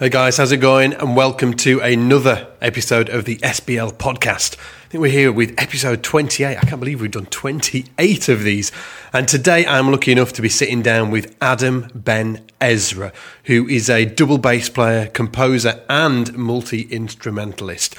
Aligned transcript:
Hey 0.00 0.10
guys, 0.10 0.36
how's 0.36 0.52
it 0.52 0.58
going? 0.58 0.92
And 0.92 1.16
welcome 1.16 1.54
to 1.54 1.80
another 1.80 2.46
episode 2.60 3.08
of 3.08 3.24
the 3.24 3.34
SBL 3.38 3.94
podcast. 3.94 4.56
I 4.56 4.90
think 4.90 5.02
we're 5.02 5.10
here 5.10 5.32
with 5.32 5.56
episode 5.58 6.04
28. 6.04 6.56
I 6.56 6.60
can't 6.60 6.78
believe 6.78 7.00
we've 7.00 7.10
done 7.10 7.26
28 7.26 8.28
of 8.28 8.44
these. 8.44 8.70
And 9.12 9.26
today 9.26 9.66
I'm 9.66 9.90
lucky 9.90 10.12
enough 10.12 10.32
to 10.34 10.42
be 10.42 10.48
sitting 10.48 10.82
down 10.82 11.10
with 11.10 11.34
Adam 11.40 11.90
Ben 11.96 12.46
Ezra, 12.60 13.12
who 13.46 13.66
is 13.66 13.90
a 13.90 14.04
double 14.04 14.38
bass 14.38 14.68
player, 14.68 15.08
composer, 15.08 15.82
and 15.88 16.32
multi 16.38 16.82
instrumentalist. 16.82 17.96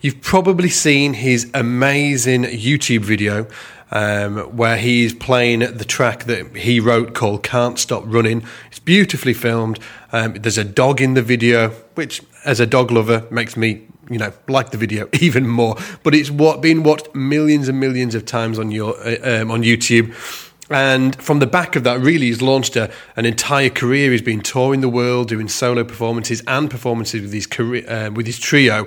You've 0.00 0.20
probably 0.20 0.68
seen 0.68 1.14
his 1.14 1.50
amazing 1.52 2.44
YouTube 2.44 3.00
video 3.00 3.48
um, 3.90 4.38
where 4.56 4.76
he's 4.76 5.12
playing 5.12 5.60
the 5.60 5.84
track 5.84 6.24
that 6.24 6.56
he 6.56 6.80
wrote 6.80 7.14
called 7.14 7.42
Can't 7.42 7.78
Stop 7.78 8.04
Running. 8.06 8.44
It's 8.68 8.78
beautifully 8.78 9.34
filmed. 9.34 9.78
Um, 10.12 10.34
there's 10.34 10.58
a 10.58 10.64
dog 10.64 11.00
in 11.00 11.14
the 11.14 11.22
video, 11.22 11.70
which, 11.94 12.22
as 12.44 12.60
a 12.60 12.66
dog 12.66 12.90
lover, 12.90 13.26
makes 13.30 13.56
me 13.56 13.86
you 14.10 14.18
know 14.18 14.32
like 14.48 14.70
the 14.70 14.76
video 14.76 15.08
even 15.20 15.46
more 15.46 15.76
but 16.02 16.16
it's 16.16 16.32
what 16.32 16.60
been 16.60 16.82
watched 16.82 17.14
millions 17.14 17.68
and 17.68 17.78
millions 17.78 18.16
of 18.16 18.26
times 18.26 18.58
on 18.58 18.72
your 18.72 18.96
uh, 19.06 19.42
um, 19.42 19.52
on 19.52 19.62
YouTube 19.62 20.12
and 20.70 21.20
from 21.20 21.40
the 21.40 21.48
back 21.48 21.74
of 21.74 21.82
that, 21.82 21.98
really, 21.98 22.26
he's 22.26 22.40
launched 22.40 22.76
a, 22.76 22.92
an 23.16 23.26
entire 23.26 23.70
career. 23.70 24.12
He's 24.12 24.22
been 24.22 24.40
touring 24.40 24.82
the 24.82 24.88
world, 24.88 25.26
doing 25.26 25.48
solo 25.48 25.82
performances 25.82 26.44
and 26.46 26.70
performances 26.70 27.22
with 27.22 27.32
his 27.32 27.48
career, 27.48 27.90
uh, 27.90 28.10
with 28.12 28.24
his 28.24 28.38
trio, 28.38 28.86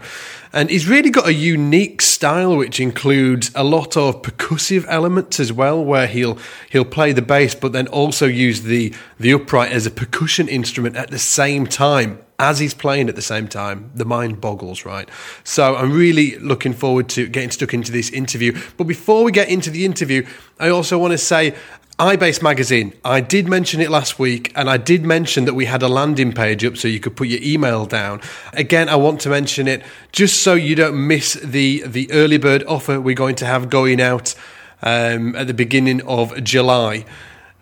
and 0.53 0.69
he's 0.69 0.87
really 0.87 1.09
got 1.09 1.27
a 1.27 1.33
unique 1.33 2.01
style, 2.01 2.55
which 2.55 2.79
includes 2.79 3.51
a 3.55 3.63
lot 3.63 3.97
of 3.97 4.21
percussive 4.21 4.85
elements 4.87 5.39
as 5.39 5.51
well, 5.51 5.83
where 5.83 6.07
he'll 6.07 6.37
he'll 6.69 6.85
play 6.85 7.11
the 7.11 7.23
bass, 7.23 7.55
but 7.55 7.73
then 7.73 7.87
also 7.87 8.27
use 8.27 8.61
the 8.61 8.93
the 9.19 9.33
upright 9.33 9.71
as 9.71 9.85
a 9.87 9.91
percussion 9.91 10.47
instrument 10.47 10.95
at 10.95 11.09
the 11.09 11.19
same 11.19 11.65
time 11.65 12.19
as 12.39 12.59
he's 12.59 12.73
playing 12.73 13.09
at 13.09 13.15
the 13.15 13.21
same 13.21 13.47
time, 13.47 13.91
the 13.95 14.05
mind 14.05 14.41
boggles, 14.41 14.85
right? 14.85 15.07
So 15.43 15.75
I'm 15.75 15.93
really 15.93 16.37
looking 16.39 16.73
forward 16.73 17.07
to 17.09 17.27
getting 17.27 17.51
stuck 17.51 17.73
into 17.73 17.91
this 17.91 18.09
interview. 18.09 18.59
But 18.75 18.85
before 18.85 19.23
we 19.23 19.31
get 19.31 19.49
into 19.49 19.69
the 19.69 19.85
interview, 19.85 20.25
I 20.59 20.69
also 20.69 20.97
want 20.97 21.11
to 21.11 21.17
say 21.17 21.55
iBass 21.99 22.41
Magazine. 22.41 22.91
I 23.05 23.21
did 23.21 23.47
mention 23.47 23.79
it 23.79 23.91
last 23.91 24.17
week, 24.17 24.51
and 24.55 24.67
I 24.67 24.77
did 24.77 25.05
mention 25.05 25.45
that 25.45 25.53
we 25.53 25.65
had 25.65 25.83
a 25.83 25.87
landing 25.87 26.31
page 26.31 26.65
up 26.65 26.75
so 26.75 26.87
you 26.87 26.99
could 26.99 27.15
put 27.15 27.27
your 27.27 27.39
email 27.43 27.85
down. 27.85 28.19
Again, 28.51 28.89
I 28.89 28.95
want 28.95 29.21
to 29.21 29.29
mention 29.29 29.67
it 29.67 29.83
just 30.11 30.41
so 30.41 30.55
you 30.55 30.75
don't 30.75 31.07
miss 31.07 31.33
the 31.33 31.83
the 31.85 32.11
early 32.11 32.37
bird 32.37 32.63
offer 32.63 32.99
we're 32.99 33.13
going 33.13 33.35
to 33.35 33.45
have 33.45 33.69
going 33.69 34.01
out 34.01 34.33
um, 34.81 35.35
at 35.35 35.45
the 35.45 35.53
beginning 35.53 36.01
of 36.07 36.43
July. 36.43 37.05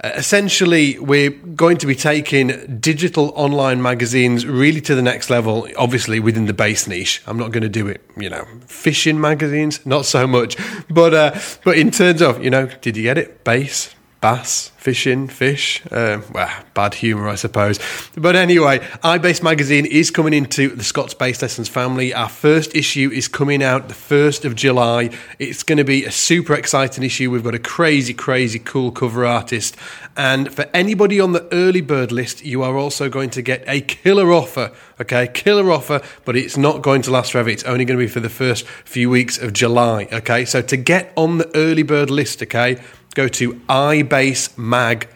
Uh, 0.02 0.12
essentially, 0.16 0.98
we're 0.98 1.30
going 1.30 1.78
to 1.78 1.86
be 1.86 1.94
taking 1.94 2.80
digital 2.80 3.34
online 3.36 3.82
magazines 3.82 4.46
really 4.46 4.82
to 4.82 4.96
the 4.96 5.02
next 5.02 5.30
level, 5.30 5.68
obviously 5.78 6.22
within 6.22 6.46
the 6.46 6.54
bass 6.54 6.88
niche. 6.88 7.22
I'm 7.28 7.38
not 7.38 7.52
going 7.52 7.64
to 7.64 7.70
do 7.70 7.88
it, 7.88 8.02
you 8.18 8.30
know, 8.30 8.46
fishing 8.66 9.20
magazines, 9.20 9.86
not 9.86 10.06
so 10.06 10.26
much. 10.26 10.56
But, 10.90 11.14
uh, 11.14 11.40
but 11.66 11.78
in 11.78 11.92
terms 11.92 12.22
of, 12.22 12.42
you 12.42 12.50
know, 12.50 12.68
did 12.82 12.96
you 12.98 13.04
get 13.04 13.18
it? 13.18 13.44
Bass, 13.44 13.94
bass, 14.22 14.72
fishing, 14.78 15.28
fish. 15.28 15.82
Um, 15.92 16.24
well, 16.32 16.64
bad 16.76 16.94
humour, 16.94 17.28
I 17.28 17.36
suppose. 17.36 17.80
But 18.16 18.36
anyway, 18.36 18.80
iBass 19.04 19.42
Magazine 19.42 19.88
is 19.88 20.12
coming 20.12 20.34
into 20.34 20.76
the 20.76 20.84
Scott's 20.84 21.16
Bass 21.16 21.42
Lessons 21.42 21.68
family. 21.68 22.14
Our 22.14 22.30
first 22.30 22.76
issue 22.76 23.10
is 23.12 23.28
coming 23.28 23.64
out 23.64 23.88
the 23.88 23.96
1st 23.96 24.46
of 24.46 24.56
July. 24.56 25.10
It's 25.40 25.64
going 25.64 25.80
to 25.80 25.84
be 25.84 26.06
a 26.06 26.12
super 26.12 26.54
exciting 26.54 27.04
issue. 27.04 27.32
We've 27.32 27.44
got 27.44 27.56
a 27.56 27.60
crazy, 27.60 28.14
crazy 28.14 28.60
cool 28.60 28.92
cover 28.92 29.26
artist. 29.26 29.76
And 30.16 30.54
for 30.54 30.70
anybody 30.74 31.20
on 31.20 31.32
the 31.32 31.48
early 31.52 31.82
bird 31.82 32.12
list, 32.12 32.46
you 32.46 32.62
are 32.62 32.78
also 32.78 33.10
going 33.10 33.32
to 33.32 33.42
get 33.42 33.64
a 33.68 33.82
killer 33.82 34.32
offer. 34.32 34.72
Okay, 35.00 35.28
killer 35.34 35.72
offer, 35.72 36.00
but 36.26 36.36
it's 36.36 36.58
not 36.58 36.84
going 36.84 37.02
to 37.04 37.12
last 37.12 37.32
forever. 37.32 37.50
It's 37.50 37.64
only 37.64 37.86
going 37.86 37.98
to 37.98 38.06
be 38.06 38.12
for 38.12 38.20
the 38.20 38.30
first 38.30 38.68
few 38.68 39.10
weeks 39.10 39.40
of 39.40 39.52
July. 39.52 40.08
Okay, 40.12 40.46
so 40.46 40.62
to 40.62 40.78
get 40.78 41.12
on 41.16 41.40
the 41.40 41.50
early 41.56 41.82
bird 41.82 42.12
list, 42.12 42.44
okay, 42.44 42.80
go 43.14 43.28
to 43.28 43.54
ibassmag.com. 43.54 45.08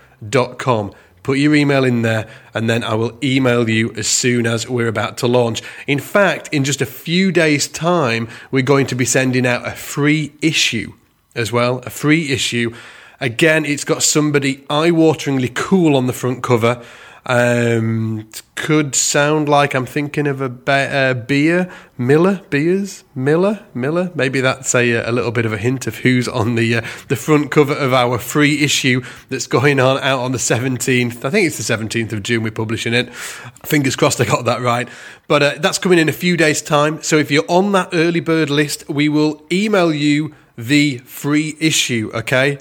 Put 1.23 1.39
your 1.39 1.55
email 1.55 1.83
in 1.83 2.03
there, 2.03 2.27
and 2.53 2.69
then 2.69 2.83
I 2.83 2.93
will 2.93 3.17
email 3.23 3.67
you 3.67 3.91
as 3.93 4.07
soon 4.07 4.45
as 4.45 4.69
we're 4.69 4.87
about 4.87 5.17
to 5.17 5.27
launch. 5.27 5.63
In 5.87 5.97
fact, 5.97 6.49
in 6.51 6.63
just 6.63 6.81
a 6.81 6.85
few 6.85 7.31
days' 7.31 7.67
time, 7.67 8.27
we're 8.51 8.61
going 8.61 8.85
to 8.87 8.95
be 8.95 9.05
sending 9.05 9.47
out 9.47 9.67
a 9.67 9.71
free 9.71 10.33
issue 10.43 10.93
as 11.33 11.51
well. 11.51 11.79
A 11.79 11.89
free 11.89 12.31
issue. 12.31 12.75
Again, 13.19 13.65
it's 13.65 13.83
got 13.83 14.03
somebody 14.03 14.65
eye 14.69 14.91
wateringly 14.91 15.51
cool 15.51 15.95
on 15.95 16.05
the 16.05 16.13
front 16.13 16.43
cover. 16.43 16.83
Um, 17.27 18.29
could 18.53 18.93
sound 18.93 19.49
like 19.49 19.73
I'm 19.73 19.87
thinking 19.87 20.27
of 20.27 20.41
a 20.41 20.49
be- 20.49 20.71
uh, 20.71 21.15
beer, 21.15 21.71
Miller, 21.97 22.41
beers, 22.51 23.03
Miller, 23.15 23.65
Miller. 23.73 24.11
Maybe 24.13 24.41
that's 24.41 24.75
a, 24.75 24.91
a 24.93 25.11
little 25.11 25.31
bit 25.31 25.45
of 25.45 25.51
a 25.51 25.57
hint 25.57 25.87
of 25.87 25.97
who's 25.97 26.27
on 26.27 26.55
the 26.55 26.75
uh, 26.75 26.81
the 27.07 27.15
front 27.15 27.49
cover 27.49 27.73
of 27.73 27.93
our 27.93 28.19
free 28.19 28.63
issue 28.63 29.01
that's 29.29 29.47
going 29.47 29.79
on 29.79 29.97
out 29.99 30.19
on 30.19 30.33
the 30.33 30.37
17th. 30.37 31.25
I 31.25 31.29
think 31.31 31.47
it's 31.47 31.57
the 31.57 31.77
17th 31.77 32.13
of 32.13 32.21
June. 32.21 32.43
We're 32.43 32.51
publishing 32.51 32.93
it. 32.93 33.13
Fingers 33.65 33.95
crossed 33.95 34.21
I 34.21 34.25
got 34.25 34.45
that 34.45 34.61
right. 34.61 34.87
But 35.27 35.43
uh, 35.43 35.55
that's 35.59 35.79
coming 35.79 35.97
in 35.97 36.09
a 36.09 36.13
few 36.13 36.37
days' 36.37 36.61
time. 36.61 37.01
So 37.01 37.17
if 37.17 37.31
you're 37.31 37.49
on 37.49 37.71
that 37.71 37.89
early 37.93 38.19
bird 38.19 38.51
list, 38.51 38.87
we 38.87 39.09
will 39.09 39.43
email 39.51 39.91
you 39.91 40.35
the 40.57 40.99
free 40.99 41.55
issue. 41.59 42.11
Okay. 42.13 42.59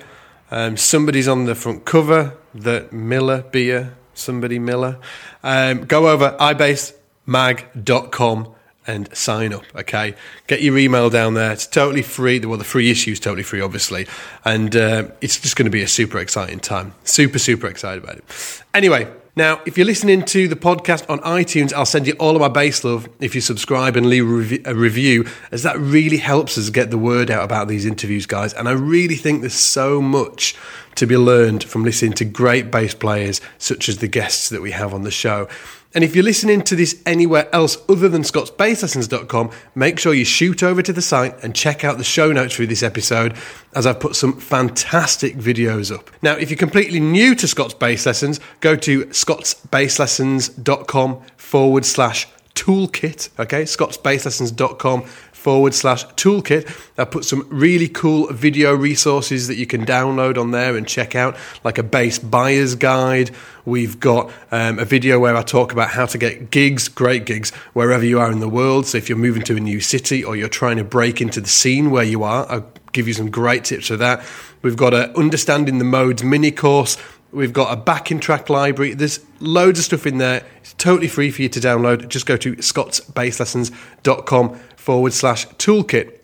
Um, 0.50 0.76
somebody's 0.76 1.28
on 1.28 1.44
the 1.44 1.54
front 1.54 1.84
cover. 1.84 2.38
The 2.54 2.88
Miller 2.92 3.42
beer 3.42 3.96
somebody 4.14 4.58
Miller. 4.58 4.98
Um, 5.42 5.84
go 5.84 6.08
over 6.08 6.34
ibassmag.com 6.40 8.54
and 8.86 9.16
sign 9.16 9.52
up. 9.52 9.64
Okay, 9.74 10.14
get 10.46 10.62
your 10.62 10.78
email 10.78 11.10
down 11.10 11.34
there. 11.34 11.52
It's 11.52 11.66
totally 11.66 12.02
free. 12.02 12.38
Well, 12.40 12.56
the 12.58 12.64
free 12.64 12.90
issue 12.90 13.12
is 13.12 13.20
totally 13.20 13.42
free, 13.42 13.60
obviously, 13.60 14.06
and 14.44 14.74
uh, 14.76 15.08
it's 15.20 15.40
just 15.40 15.56
going 15.56 15.66
to 15.66 15.70
be 15.70 15.82
a 15.82 15.88
super 15.88 16.18
exciting 16.18 16.60
time. 16.60 16.94
Super, 17.04 17.38
super 17.38 17.66
excited 17.66 18.04
about 18.04 18.16
it. 18.18 18.24
Anyway. 18.72 19.08
Now, 19.36 19.60
if 19.66 19.76
you're 19.76 19.84
listening 19.84 20.24
to 20.26 20.46
the 20.46 20.54
podcast 20.54 21.10
on 21.10 21.18
iTunes, 21.20 21.72
I'll 21.72 21.84
send 21.84 22.06
you 22.06 22.12
all 22.20 22.36
of 22.36 22.40
my 22.40 22.46
bass 22.46 22.84
love 22.84 23.08
if 23.18 23.34
you 23.34 23.40
subscribe 23.40 23.96
and 23.96 24.06
leave 24.06 24.64
a 24.64 24.76
review, 24.76 25.26
as 25.50 25.64
that 25.64 25.76
really 25.76 26.18
helps 26.18 26.56
us 26.56 26.70
get 26.70 26.92
the 26.92 26.98
word 26.98 27.32
out 27.32 27.42
about 27.42 27.66
these 27.66 27.84
interviews, 27.84 28.26
guys. 28.26 28.54
And 28.54 28.68
I 28.68 28.72
really 28.72 29.16
think 29.16 29.40
there's 29.40 29.52
so 29.52 30.00
much 30.00 30.54
to 30.94 31.06
be 31.08 31.16
learned 31.16 31.64
from 31.64 31.82
listening 31.82 32.12
to 32.12 32.24
great 32.24 32.70
bass 32.70 32.94
players 32.94 33.40
such 33.58 33.88
as 33.88 33.98
the 33.98 34.06
guests 34.06 34.50
that 34.50 34.62
we 34.62 34.70
have 34.70 34.94
on 34.94 35.02
the 35.02 35.10
show. 35.10 35.48
And 35.94 36.02
if 36.02 36.16
you're 36.16 36.24
listening 36.24 36.62
to 36.62 36.74
this 36.74 37.00
anywhere 37.06 37.48
else 37.54 37.78
other 37.88 38.08
than 38.08 38.22
scottsbasslessons.com, 38.22 39.52
make 39.76 40.00
sure 40.00 40.12
you 40.12 40.24
shoot 40.24 40.60
over 40.62 40.82
to 40.82 40.92
the 40.92 41.00
site 41.00 41.40
and 41.42 41.54
check 41.54 41.84
out 41.84 41.98
the 41.98 42.04
show 42.04 42.32
notes 42.32 42.54
for 42.54 42.66
this 42.66 42.82
episode, 42.82 43.36
as 43.74 43.86
I've 43.86 44.00
put 44.00 44.16
some 44.16 44.40
fantastic 44.40 45.36
videos 45.36 45.94
up. 45.94 46.10
Now, 46.20 46.34
if 46.34 46.50
you're 46.50 46.58
completely 46.58 46.98
new 46.98 47.36
to 47.36 47.46
Scott's 47.46 47.74
Bass 47.74 48.06
Lessons, 48.06 48.40
go 48.60 48.74
to 48.76 49.06
scottsbasslessons.com 49.06 51.22
forward 51.36 51.84
slash 51.84 52.26
toolkit, 52.54 53.28
okay? 53.38 53.62
scottsbasslessons.com 53.62 55.04
forward 55.44 55.74
slash 55.74 56.06
toolkit. 56.14 56.66
I 56.96 57.04
put 57.04 57.26
some 57.26 57.46
really 57.50 57.86
cool 57.86 58.32
video 58.32 58.74
resources 58.74 59.46
that 59.48 59.56
you 59.56 59.66
can 59.66 59.84
download 59.84 60.38
on 60.38 60.52
there 60.52 60.74
and 60.74 60.88
check 60.88 61.14
out, 61.14 61.36
like 61.62 61.76
a 61.76 61.82
bass 61.82 62.18
buyer's 62.18 62.74
guide. 62.74 63.30
We've 63.66 64.00
got 64.00 64.32
um, 64.50 64.78
a 64.78 64.86
video 64.86 65.20
where 65.20 65.36
I 65.36 65.42
talk 65.42 65.70
about 65.70 65.90
how 65.90 66.06
to 66.06 66.16
get 66.16 66.50
gigs, 66.50 66.88
great 66.88 67.26
gigs, 67.26 67.50
wherever 67.74 68.06
you 68.06 68.20
are 68.20 68.32
in 68.32 68.40
the 68.40 68.48
world. 68.48 68.86
So 68.86 68.96
if 68.96 69.10
you're 69.10 69.18
moving 69.18 69.42
to 69.42 69.56
a 69.56 69.60
new 69.60 69.80
city 69.80 70.24
or 70.24 70.34
you're 70.34 70.48
trying 70.48 70.78
to 70.78 70.84
break 70.84 71.20
into 71.20 71.42
the 71.42 71.48
scene 71.48 71.90
where 71.90 72.04
you 72.04 72.22
are, 72.22 72.50
I'll 72.50 72.72
give 72.92 73.06
you 73.06 73.12
some 73.12 73.30
great 73.30 73.64
tips 73.64 73.88
for 73.88 73.98
that. 73.98 74.24
We've 74.62 74.78
got 74.78 74.94
a 74.94 75.14
Understanding 75.18 75.76
the 75.76 75.84
Modes 75.84 76.24
mini 76.24 76.52
course. 76.52 76.96
We've 77.32 77.52
got 77.52 77.70
a 77.72 77.76
backing 77.76 78.20
track 78.20 78.48
library. 78.48 78.94
There's 78.94 79.18
loads 79.40 79.80
of 79.80 79.84
stuff 79.84 80.06
in 80.06 80.18
there. 80.18 80.46
It's 80.60 80.72
totally 80.74 81.08
free 81.08 81.32
for 81.32 81.42
you 81.42 81.48
to 81.48 81.58
download. 81.58 82.06
Just 82.08 82.26
go 82.26 82.36
to 82.36 82.54
scottsbasslessons.com 82.54 84.60
forward 84.84 85.14
slash 85.14 85.46
toolkit. 85.56 86.20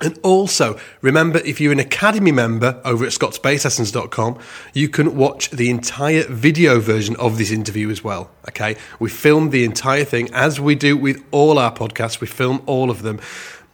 And 0.00 0.18
also, 0.24 0.76
remember, 1.00 1.38
if 1.40 1.60
you're 1.60 1.70
an 1.70 1.78
Academy 1.78 2.32
member 2.32 2.80
over 2.84 3.04
at 3.04 3.12
scottsbasslessons.com, 3.12 4.38
you 4.74 4.88
can 4.88 5.16
watch 5.16 5.50
the 5.50 5.70
entire 5.70 6.24
video 6.24 6.80
version 6.80 7.14
of 7.16 7.38
this 7.38 7.52
interview 7.52 7.88
as 7.90 8.02
well. 8.02 8.28
Okay, 8.48 8.76
we 8.98 9.08
filmed 9.08 9.52
the 9.52 9.64
entire 9.64 10.02
thing 10.02 10.28
as 10.34 10.60
we 10.60 10.74
do 10.74 10.96
with 10.96 11.24
all 11.30 11.56
our 11.56 11.72
podcasts, 11.72 12.20
we 12.20 12.26
film 12.26 12.62
all 12.66 12.90
of 12.90 13.02
them. 13.02 13.20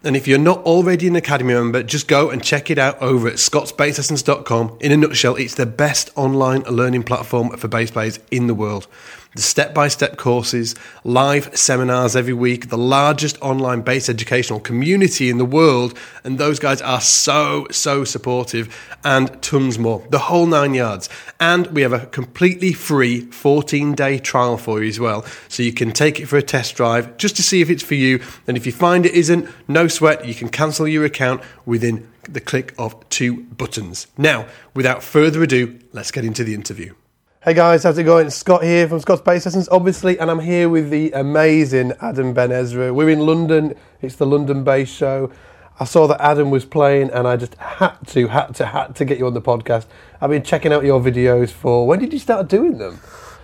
And 0.04 0.16
if 0.16 0.28
you're 0.28 0.38
not 0.38 0.58
already 0.58 1.08
an 1.08 1.16
Academy 1.16 1.54
member, 1.54 1.82
just 1.82 2.06
go 2.06 2.28
and 2.28 2.44
check 2.44 2.70
it 2.70 2.78
out 2.78 3.00
over 3.00 3.26
at 3.26 3.34
scottsbasslessons.com. 3.34 4.78
In 4.80 4.92
a 4.92 4.96
nutshell, 4.96 5.36
it's 5.36 5.54
the 5.54 5.66
best 5.66 6.10
online 6.14 6.62
learning 6.64 7.04
platform 7.04 7.56
for 7.56 7.68
bass 7.68 7.90
players 7.90 8.20
in 8.30 8.48
the 8.48 8.54
world. 8.54 8.86
The 9.34 9.42
step 9.42 9.74
by 9.74 9.88
step 9.88 10.16
courses, 10.16 10.74
live 11.04 11.56
seminars 11.56 12.16
every 12.16 12.32
week, 12.32 12.70
the 12.70 12.78
largest 12.78 13.40
online 13.42 13.82
based 13.82 14.08
educational 14.08 14.58
community 14.58 15.28
in 15.28 15.38
the 15.38 15.44
world. 15.44 15.96
And 16.24 16.38
those 16.38 16.58
guys 16.58 16.80
are 16.82 17.00
so, 17.00 17.66
so 17.70 18.04
supportive 18.04 18.74
and 19.04 19.40
tons 19.42 19.78
more. 19.78 20.06
The 20.10 20.18
whole 20.18 20.46
nine 20.46 20.74
yards. 20.74 21.08
And 21.38 21.66
we 21.68 21.82
have 21.82 21.92
a 21.92 22.06
completely 22.06 22.72
free 22.72 23.20
14 23.20 23.94
day 23.94 24.18
trial 24.18 24.56
for 24.56 24.82
you 24.82 24.88
as 24.88 24.98
well. 24.98 25.24
So 25.48 25.62
you 25.62 25.72
can 25.72 25.92
take 25.92 26.18
it 26.20 26.26
for 26.26 26.36
a 26.36 26.42
test 26.42 26.74
drive 26.74 27.16
just 27.18 27.36
to 27.36 27.42
see 27.42 27.60
if 27.60 27.70
it's 27.70 27.82
for 27.82 27.94
you. 27.94 28.22
And 28.46 28.56
if 28.56 28.66
you 28.66 28.72
find 28.72 29.04
it 29.04 29.12
isn't, 29.12 29.48
no 29.68 29.88
sweat, 29.88 30.24
you 30.24 30.34
can 30.34 30.48
cancel 30.48 30.88
your 30.88 31.04
account 31.04 31.42
within 31.66 32.08
the 32.22 32.40
click 32.40 32.74
of 32.78 33.08
two 33.08 33.44
buttons. 33.44 34.06
Now, 34.16 34.46
without 34.74 35.02
further 35.02 35.42
ado, 35.42 35.78
let's 35.92 36.10
get 36.10 36.24
into 36.24 36.44
the 36.44 36.54
interview. 36.54 36.94
Hey 37.44 37.54
guys, 37.54 37.84
how's 37.84 37.96
it 37.98 38.02
going? 38.04 38.30
Scott 38.30 38.64
here 38.64 38.88
from 38.88 38.98
Scott's 39.00 39.22
Bass 39.22 39.46
Lessons, 39.46 39.68
obviously, 39.68 40.18
and 40.18 40.28
I'm 40.30 40.40
here 40.40 40.68
with 40.68 40.90
the 40.90 41.12
amazing 41.12 41.92
Adam 42.00 42.34
Ben 42.34 42.50
Ezra. 42.50 42.92
We're 42.92 43.10
in 43.10 43.20
London, 43.20 43.76
it's 44.02 44.16
the 44.16 44.26
London 44.26 44.64
Bass 44.64 44.88
Show. 44.88 45.30
I 45.78 45.84
saw 45.84 46.08
that 46.08 46.20
Adam 46.20 46.50
was 46.50 46.64
playing, 46.64 47.10
and 47.10 47.28
I 47.28 47.36
just 47.36 47.54
had 47.54 47.94
to, 48.08 48.26
had 48.26 48.56
to, 48.56 48.66
had 48.66 48.96
to 48.96 49.04
get 49.04 49.18
you 49.18 49.26
on 49.28 49.34
the 49.34 49.40
podcast. 49.40 49.86
I've 50.20 50.30
been 50.30 50.42
checking 50.42 50.72
out 50.72 50.84
your 50.84 51.00
videos 51.00 51.50
for 51.50 51.86
when 51.86 52.00
did 52.00 52.12
you 52.12 52.18
start 52.18 52.48
doing 52.48 52.76
them? 52.78 52.98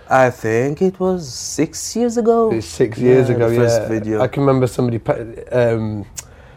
I 0.09 0.29
think 0.29 0.81
it 0.81 0.99
was 0.99 1.33
six 1.33 1.95
years 1.95 2.17
ago. 2.17 2.51
It 2.51 2.57
was 2.57 2.67
six 2.67 2.97
years 2.99 3.29
Yeah, 3.29 3.35
ago, 3.35 3.47
yeah. 3.47 3.87
video. 3.87 4.21
I 4.21 4.27
can 4.27 4.43
remember 4.43 4.67
somebody 4.67 4.99
um, 5.53 6.05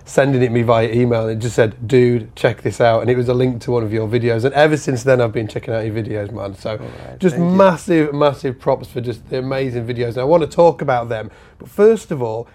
sending 0.09 0.43
it 0.43 0.51
me 0.51 0.63
via 0.63 0.91
email 0.91 1.29
and 1.29 1.39
it 1.39 1.43
just 1.43 1.55
said, 1.55 1.87
dude, 1.87 2.35
check 2.35 2.63
this 2.63 2.81
out. 2.81 3.03
And 3.03 3.11
it 3.11 3.17
was 3.17 3.29
a 3.29 3.35
link 3.35 3.61
to 3.63 3.71
one 3.73 3.83
of 3.83 3.93
your 3.93 4.09
videos. 4.09 4.45
And 4.45 4.55
ever 4.55 4.77
since 4.77 5.03
then, 5.05 5.21
I've 5.21 5.33
been 5.33 5.49
checking 5.49 5.75
out 5.75 5.85
your 5.85 5.95
videos, 5.95 6.33
man. 6.33 6.55
So 6.55 6.71
Alright, 6.73 7.19
just 7.19 7.37
thank 7.37 7.51
you. 7.51 7.57
massive, 7.57 8.15
massive 8.15 8.59
props 8.59 8.89
for 8.89 9.01
just 9.01 9.29
the 9.29 9.39
amazing 9.39 9.87
videos. 9.87 10.11
And 10.11 10.19
I 10.19 10.25
want 10.25 10.43
to 10.43 10.49
talk 10.49 10.81
about 10.83 11.09
them. 11.09 11.31
But 11.59 11.69
first 11.69 12.11
of 12.11 12.23
all, 12.23 12.49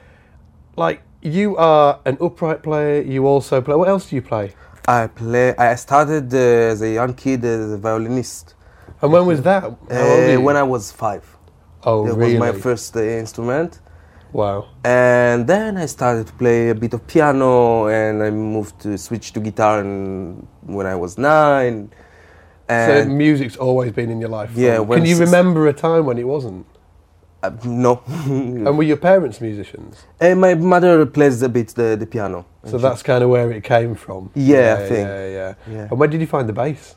like, 0.76 1.04
you 1.22 1.56
are 1.58 2.00
an 2.06 2.18
upright 2.20 2.64
player. 2.64 3.02
You 3.02 3.28
also 3.28 3.62
play. 3.62 3.76
What 3.76 3.88
else 3.88 4.10
do 4.10 4.16
you 4.16 4.22
play? 4.22 4.54
I 4.88 5.08
play. 5.08 5.56
I 5.56 5.76
started 5.76 6.34
uh, 6.34 6.38
as 6.74 6.82
a 6.82 6.90
young 6.90 7.14
kid 7.14 7.46
as 7.46 7.72
a 7.72 7.78
violinist 7.78 8.56
And 9.02 9.12
when 9.12 9.26
was 9.26 9.42
that? 9.44 9.64
Uh, 9.64 10.42
when 10.42 10.58
I 10.58 10.64
was 10.64 10.92
five. 10.92 11.26
oh, 11.84 12.06
That 12.08 12.16
really? 12.16 12.34
was 12.34 12.40
my 12.40 12.52
first 12.60 12.96
uh, 12.98 13.02
instrument, 13.02 13.80
Wow. 14.34 14.66
and 14.84 15.46
then 15.48 15.78
I 15.78 15.86
started 15.86 16.26
to 16.28 16.34
play 16.34 16.70
a 16.70 16.76
bit 16.76 16.94
of 16.94 17.06
piano, 17.08 17.88
and 17.88 18.24
I 18.24 18.30
moved 18.32 18.80
to 18.82 18.98
switch 18.98 19.32
to 19.34 19.40
guitar 19.40 19.80
and 19.82 20.48
when 20.64 20.86
I 20.88 20.96
was 20.96 21.18
nine. 21.18 21.92
So 22.70 23.06
music's 23.06 23.56
always 23.58 23.92
been 23.92 24.10
in 24.10 24.20
your 24.20 24.30
life. 24.30 24.50
Yeah, 24.56 24.84
Can 24.86 25.06
you 25.06 25.18
remember 25.20 25.68
a 25.68 25.74
time 25.74 26.06
when 26.06 26.18
it 26.18 26.28
wasn't? 26.28 26.66
uh, 27.44 27.52
no, 27.66 28.02
And 28.68 28.78
were 28.78 28.84
your 28.84 28.98
parents 28.98 29.42
musicians? 29.42 30.06
and 30.20 30.40
my 30.42 30.54
mother 30.56 31.06
plays 31.06 31.42
a 31.44 31.50
bit 31.50 31.68
the, 31.76 31.96
the 32.00 32.06
piano. 32.08 32.46
So 32.66 32.78
that's 32.78 33.04
kind 33.04 33.22
of 33.24 33.30
where 33.30 33.52
it 33.52 33.64
came 33.64 33.94
from. 33.96 34.32
Yeah, 34.34 34.78
I 34.80 34.88
think. 34.88 35.08
Yeah, 35.08 35.28
yeah. 35.28 35.54
Yeah. 35.70 35.88
And 35.92 36.00
when 36.00 36.10
did 36.10 36.22
you 36.22 36.28
find 36.28 36.48
the 36.50 36.54
bass? 36.54 36.96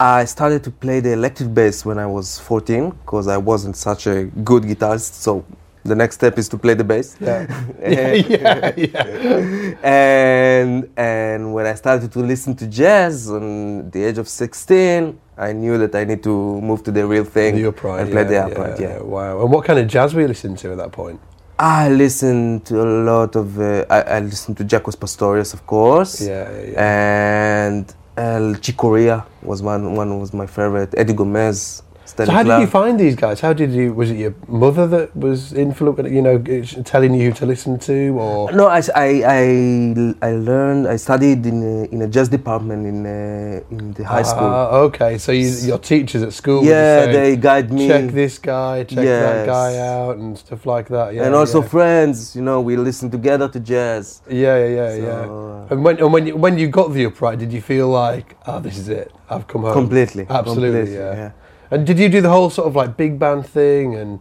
I 0.00 0.24
started 0.26 0.62
to 0.64 0.70
play 0.70 1.00
the 1.00 1.12
electric 1.12 1.54
bass 1.54 1.84
when 1.84 1.98
I 1.98 2.06
was 2.06 2.38
14 2.40 2.90
because 2.90 3.28
I 3.28 3.36
wasn't 3.38 3.76
such 3.76 4.06
a 4.08 4.24
good 4.24 4.64
guitarist. 4.64 5.12
So 5.22 5.44
the 5.86 5.94
next 5.94 6.16
step 6.16 6.38
is 6.38 6.48
to 6.50 6.58
play 6.58 6.74
the 6.74 6.84
bass. 6.84 7.16
Yeah. 7.20 7.46
yeah, 7.80 8.12
yeah, 8.34 8.72
yeah. 8.76 9.74
and 9.82 10.88
and 10.96 11.54
when 11.54 11.66
I 11.66 11.74
started 11.74 12.12
to 12.12 12.20
listen 12.20 12.54
to 12.56 12.66
jazz 12.66 13.30
on 13.30 13.90
the 13.90 14.04
age 14.04 14.18
of 14.18 14.28
16, 14.28 15.18
I 15.38 15.52
knew 15.52 15.78
that 15.78 15.94
I 15.94 16.04
need 16.04 16.22
to 16.24 16.60
move 16.60 16.82
to 16.84 16.90
the 16.90 17.06
real 17.06 17.24
thing 17.24 17.56
The 17.56 17.66
upright. 17.68 18.00
and 18.02 18.10
play 18.10 18.22
yeah, 18.22 18.28
the 18.28 18.46
upright. 18.46 18.80
Yeah. 18.80 19.00
Wow. 19.02 19.42
And 19.42 19.50
what 19.52 19.64
kind 19.64 19.78
of 19.78 19.86
jazz 19.88 20.14
were 20.14 20.22
you 20.22 20.28
listening 20.28 20.56
to 20.58 20.72
at 20.72 20.78
that 20.78 20.92
point? 20.92 21.20
I 21.58 21.88
listened 21.88 22.66
to 22.66 22.82
a 22.82 22.88
lot 23.10 23.34
of. 23.36 23.58
Uh, 23.58 23.84
I, 23.88 24.00
I 24.16 24.20
listened 24.20 24.56
to 24.58 24.64
Jaco 24.64 24.98
Pastorius, 24.98 25.54
of 25.54 25.66
course. 25.66 26.20
Yeah, 26.20 26.50
yeah, 26.52 26.62
yeah. 26.72 27.66
And 27.66 27.94
El 28.16 28.54
Chick 28.56 28.76
Corea 28.76 29.24
was 29.42 29.62
one. 29.62 29.94
One 29.94 30.18
was 30.20 30.32
my 30.34 30.46
favorite. 30.46 30.94
Eddie 30.96 31.14
Gomez. 31.14 31.82
So 32.16 32.32
how 32.32 32.42
did 32.42 32.60
you 32.60 32.66
find 32.66 32.98
these 32.98 33.14
guys? 33.14 33.40
How 33.40 33.52
did 33.52 33.72
you? 33.72 33.92
Was 33.92 34.10
it 34.10 34.16
your 34.16 34.34
mother 34.48 34.86
that 34.86 35.14
was 35.14 35.52
influencing? 35.52 36.14
You 36.14 36.22
know, 36.22 36.38
telling 36.84 37.14
you 37.14 37.28
who 37.28 37.32
to 37.36 37.46
listen 37.46 37.78
to, 37.80 38.18
or 38.18 38.52
No, 38.52 38.66
I, 38.68 38.80
I, 38.94 40.16
I, 40.22 40.30
learned, 40.32 40.88
I 40.88 40.96
studied 40.96 41.44
in 41.44 41.62
a, 41.62 41.84
in 41.92 42.02
a 42.02 42.08
jazz 42.08 42.28
department 42.28 42.86
in, 42.86 43.06
uh, 43.06 43.60
in 43.70 43.92
the 43.92 44.04
high 44.04 44.22
school. 44.22 44.48
Ah, 44.48 44.76
okay, 44.86 45.18
so 45.18 45.32
you, 45.32 45.48
your 45.48 45.78
teachers 45.78 46.22
at 46.22 46.32
school. 46.32 46.64
yeah, 46.64 47.04
saying, 47.04 47.12
they 47.12 47.36
guide 47.36 47.72
me. 47.72 47.86
check 47.86 48.10
this 48.10 48.38
guy, 48.38 48.84
check 48.84 49.04
that 49.04 49.46
guy 49.46 49.78
out, 49.78 50.16
and 50.16 50.38
stuff 50.38 50.64
like 50.64 50.88
that. 50.88 51.14
Yeah, 51.14 51.24
and 51.26 51.34
also 51.34 51.60
yeah. 51.60 51.68
friends, 51.68 52.34
you 52.34 52.42
know, 52.42 52.60
we 52.60 52.76
listen 52.76 53.10
together 53.10 53.48
to 53.48 53.60
jazz. 53.60 54.22
yeah, 54.28 54.56
yeah, 54.56 54.68
yeah, 54.68 54.90
So, 54.96 55.66
yeah. 55.68 55.72
And 55.72 55.84
when 55.84 55.98
and 55.98 56.12
when 56.12 56.26
you, 56.26 56.36
when 56.36 56.58
you 56.58 56.68
got 56.68 56.92
the 56.92 57.04
upright, 57.04 57.38
did 57.38 57.52
you 57.52 57.60
feel 57.60 57.88
like, 57.88 58.36
oh, 58.46 58.60
this 58.60 58.78
is 58.78 58.88
it? 58.88 59.12
I've 59.28 59.46
come 59.46 59.62
home. 59.62 59.72
Completely. 59.72 60.26
Absolutely, 60.28 60.80
completely, 60.80 60.94
yeah. 60.94 61.32
And 61.70 61.86
did 61.86 61.98
you 61.98 62.08
do 62.08 62.20
the 62.20 62.30
whole 62.30 62.50
sort 62.50 62.68
of 62.68 62.76
like 62.76 62.96
big 62.96 63.18
band 63.18 63.46
thing? 63.46 63.94
And 63.94 64.20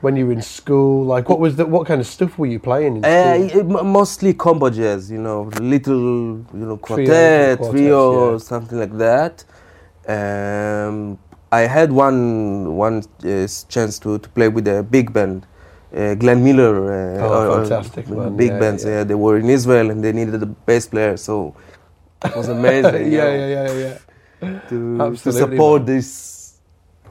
when 0.00 0.16
you 0.16 0.26
were 0.26 0.32
in 0.32 0.42
school, 0.42 1.04
like 1.04 1.28
what 1.28 1.40
was 1.40 1.56
the 1.56 1.66
what 1.66 1.86
kind 1.86 2.00
of 2.00 2.06
stuff 2.06 2.38
were 2.38 2.46
you 2.46 2.58
playing 2.60 2.98
in 2.98 3.04
Uh, 3.04 3.82
mostly 3.82 4.34
combo 4.34 4.70
jazz, 4.70 5.10
you 5.10 5.18
know, 5.20 5.42
little, 5.60 5.96
you 6.60 6.66
know, 6.68 6.76
Trio, 6.76 6.96
quartet, 7.06 7.58
quartets, 7.58 7.70
trio, 7.80 8.32
yeah. 8.32 8.38
something 8.38 8.78
like 8.78 8.96
that. 8.98 9.44
Um, 10.08 11.18
I 11.52 11.60
had 11.60 11.90
one 11.92 12.76
one 12.76 13.02
uh, 13.24 13.46
chance 13.68 13.98
to, 14.00 14.18
to 14.18 14.28
play 14.30 14.48
with 14.48 14.68
a 14.68 14.82
big 14.82 15.12
band, 15.12 15.46
uh, 15.96 16.14
Glenn 16.14 16.42
Miller. 16.44 16.74
Uh, 16.92 17.26
Oh, 17.26 17.50
or 17.52 17.64
fantastic 17.64 18.08
man, 18.08 18.36
Big 18.36 18.50
yeah, 18.52 18.58
bands, 18.60 18.84
yeah. 18.84 18.90
yeah. 18.98 19.04
They 19.04 19.14
were 19.14 19.38
in 19.38 19.48
Israel 19.50 19.90
and 19.90 20.04
they 20.04 20.12
needed 20.12 20.42
a 20.42 20.46
bass 20.46 20.86
player, 20.86 21.16
so 21.16 21.54
it 22.24 22.36
was 22.36 22.48
amazing. 22.58 23.10
yeah, 23.12 23.30
yeah, 23.34 23.46
yeah, 23.56 23.98
yeah, 24.42 24.60
To, 24.68 25.16
to 25.24 25.32
support 25.32 25.82
man. 25.82 25.96
this 25.96 26.35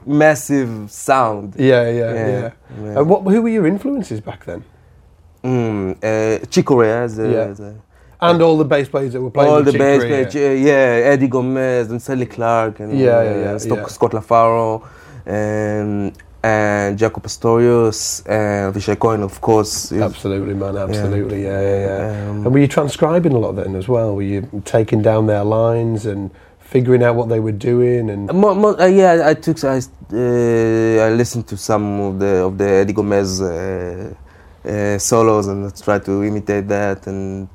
massive 0.06 0.90
sound. 0.90 1.54
yeah, 1.58 1.82
yeah, 1.82 1.90
yeah. 1.90 2.14
Yeah, 2.14 2.50
yeah. 2.82 2.98
And 2.98 3.08
what? 3.10 3.22
Who 3.22 3.42
were 3.42 3.48
your 3.48 3.66
influences 3.66 4.20
back 4.20 4.44
then? 4.44 4.64
Mm, 5.44 5.96
uh, 6.02 6.82
as 7.04 7.18
a, 7.18 7.28
Yeah. 7.30 7.38
as 7.50 7.60
And 8.20 8.42
all 8.42 8.56
the 8.56 8.64
bass 8.64 8.88
players 8.88 9.12
that 9.12 9.20
were 9.20 9.30
playing. 9.30 9.52
all 9.52 9.62
the 9.62 9.72
bass 9.72 10.04
players, 10.04 10.34
yeah. 10.34 10.50
yeah, 10.52 11.12
Eddie 11.12 11.28
Gomez 11.28 11.90
and 11.90 12.00
Stanley 12.00 12.26
Clarke 12.26 12.80
and 12.80 12.98
Yeah, 12.98 13.18
uh, 13.18 13.22
yeah, 13.22 13.36
yeah, 13.52 13.58
Scott, 13.58 13.78
yeah. 13.78 13.86
Scott 13.86 14.10
LaFaro 14.12 14.82
and 15.26 16.12
and 16.42 16.96
Jaco 16.96 17.20
Pastorius 17.20 18.20
and 18.26 18.72
Avishai 18.72 18.96
Cohen, 18.98 19.22
of 19.22 19.40
course. 19.40 19.90
Absolutely, 19.90 20.54
man. 20.54 20.76
Absolutely, 20.76 21.42
yeah, 21.42 21.60
yeah, 21.60 21.86
yeah. 21.86 22.30
Um, 22.30 22.44
and 22.44 22.52
were 22.54 22.60
you 22.60 22.68
transcribing 22.68 23.32
a 23.32 23.38
lot 23.38 23.52
then 23.56 23.74
as 23.74 23.88
well? 23.88 24.14
Were 24.14 24.22
you 24.22 24.62
taking 24.64 25.02
down 25.02 25.26
their 25.26 25.42
lines 25.44 26.06
and 26.06 26.30
figuring 26.66 27.02
out 27.02 27.16
what 27.16 27.28
they 27.28 27.40
were 27.40 27.52
doing? 27.52 28.10
And 28.10 28.30
uh, 28.30 28.86
yeah, 28.86 29.22
I 29.24 29.34
took 29.34 29.62
I, 29.64 29.78
uh, 29.78 31.06
I 31.06 31.10
listened 31.10 31.46
to 31.48 31.56
some 31.56 32.00
of 32.00 32.18
the 32.18 32.44
of 32.44 32.58
the 32.58 32.68
Eddie 32.68 32.92
Gomez 32.92 33.40
uh, 33.40 34.14
uh, 34.64 34.98
solos 34.98 35.46
and 35.46 35.74
try 35.82 35.98
to 36.00 36.24
imitate 36.24 36.68
that 36.68 37.06
and 37.06 37.48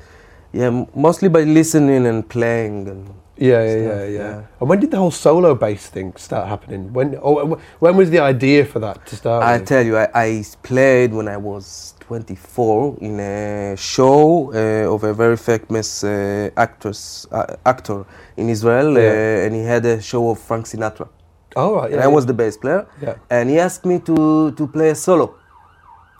yeah, 0.54 0.86
mostly 0.96 1.30
by 1.30 1.44
listening 1.44 2.06
and 2.06 2.28
playing 2.28 2.88
and 2.88 3.14
yeah, 3.38 3.64
yeah, 3.64 3.76
yeah, 3.76 4.04
yeah, 4.04 4.06
yeah. 4.08 4.42
And 4.60 4.70
when 4.70 4.80
did 4.80 4.92
the 4.92 4.98
whole 4.98 5.12
solo 5.12 5.56
bass 5.56 5.88
thing 5.88 6.14
start 6.16 6.48
happening? 6.48 6.94
When? 6.94 7.18
Oh, 7.22 7.60
when 7.80 7.96
was 7.98 8.10
the 8.10 8.20
idea 8.20 8.66
for 8.66 8.80
that 8.80 9.06
to 9.08 9.16
start? 9.16 9.44
I 9.44 9.58
with? 9.58 9.68
tell 9.68 9.86
you, 9.86 9.98
I, 9.98 10.08
I 10.14 10.44
played 10.64 11.14
when 11.14 11.28
I 11.28 11.38
was 11.38 11.96
24 12.02 12.98
in 13.02 13.20
a 13.20 13.76
show 13.78 14.52
uh, 14.54 14.94
of 14.94 15.04
a 15.04 15.14
very 15.14 15.38
famous 15.38 16.04
uh, 16.04 16.50
actress 16.58 17.26
uh, 17.32 17.56
actor 17.66 18.06
in 18.38 18.50
Israel, 18.50 18.92
Yeah. 18.98 19.10
uh, 19.10 19.46
and 19.46 19.56
he 19.56 19.64
had 19.64 19.86
a 19.86 20.02
show 20.02 20.30
of 20.32 20.40
Frank 20.40 20.66
Sinatra. 20.68 21.08
oh, 21.56 21.76
right. 21.76 21.90
Yeah, 21.90 21.96
and 21.98 22.04
I 22.04 22.08
was 22.08 22.26
the 22.26 22.34
bass 22.34 22.58
player, 22.58 22.86
Yeah. 23.02 23.16
and 23.30 23.50
he 23.50 23.58
asked 23.60 23.86
me 23.86 24.00
to 24.10 24.52
to 24.58 24.68
play 24.68 24.90
a 24.90 24.96
solo. 24.96 25.36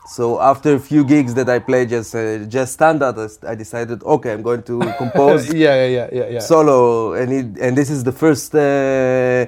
So 0.06 0.40
after 0.40 0.74
a 0.74 0.80
few 0.80 1.04
gigs 1.04 1.34
that 1.34 1.48
I 1.48 1.60
played 1.60 1.88
just 1.90 2.14
uh, 2.14 2.38
just 2.46 2.72
standard, 2.74 3.16
I 3.46 3.54
decided, 3.54 4.02
okay, 4.02 4.32
I'm 4.32 4.42
going 4.42 4.62
to 4.64 4.80
compose 4.98 5.52
yeah, 5.54 5.86
yeah, 5.86 5.86
yeah, 5.86 6.08
yeah, 6.12 6.28
yeah. 6.28 6.38
solo, 6.40 7.12
and 7.14 7.32
it, 7.32 7.46
and 7.62 7.76
this 7.76 7.88
is 7.88 8.02
the 8.02 8.12
first 8.12 8.52
uh, 8.54 9.46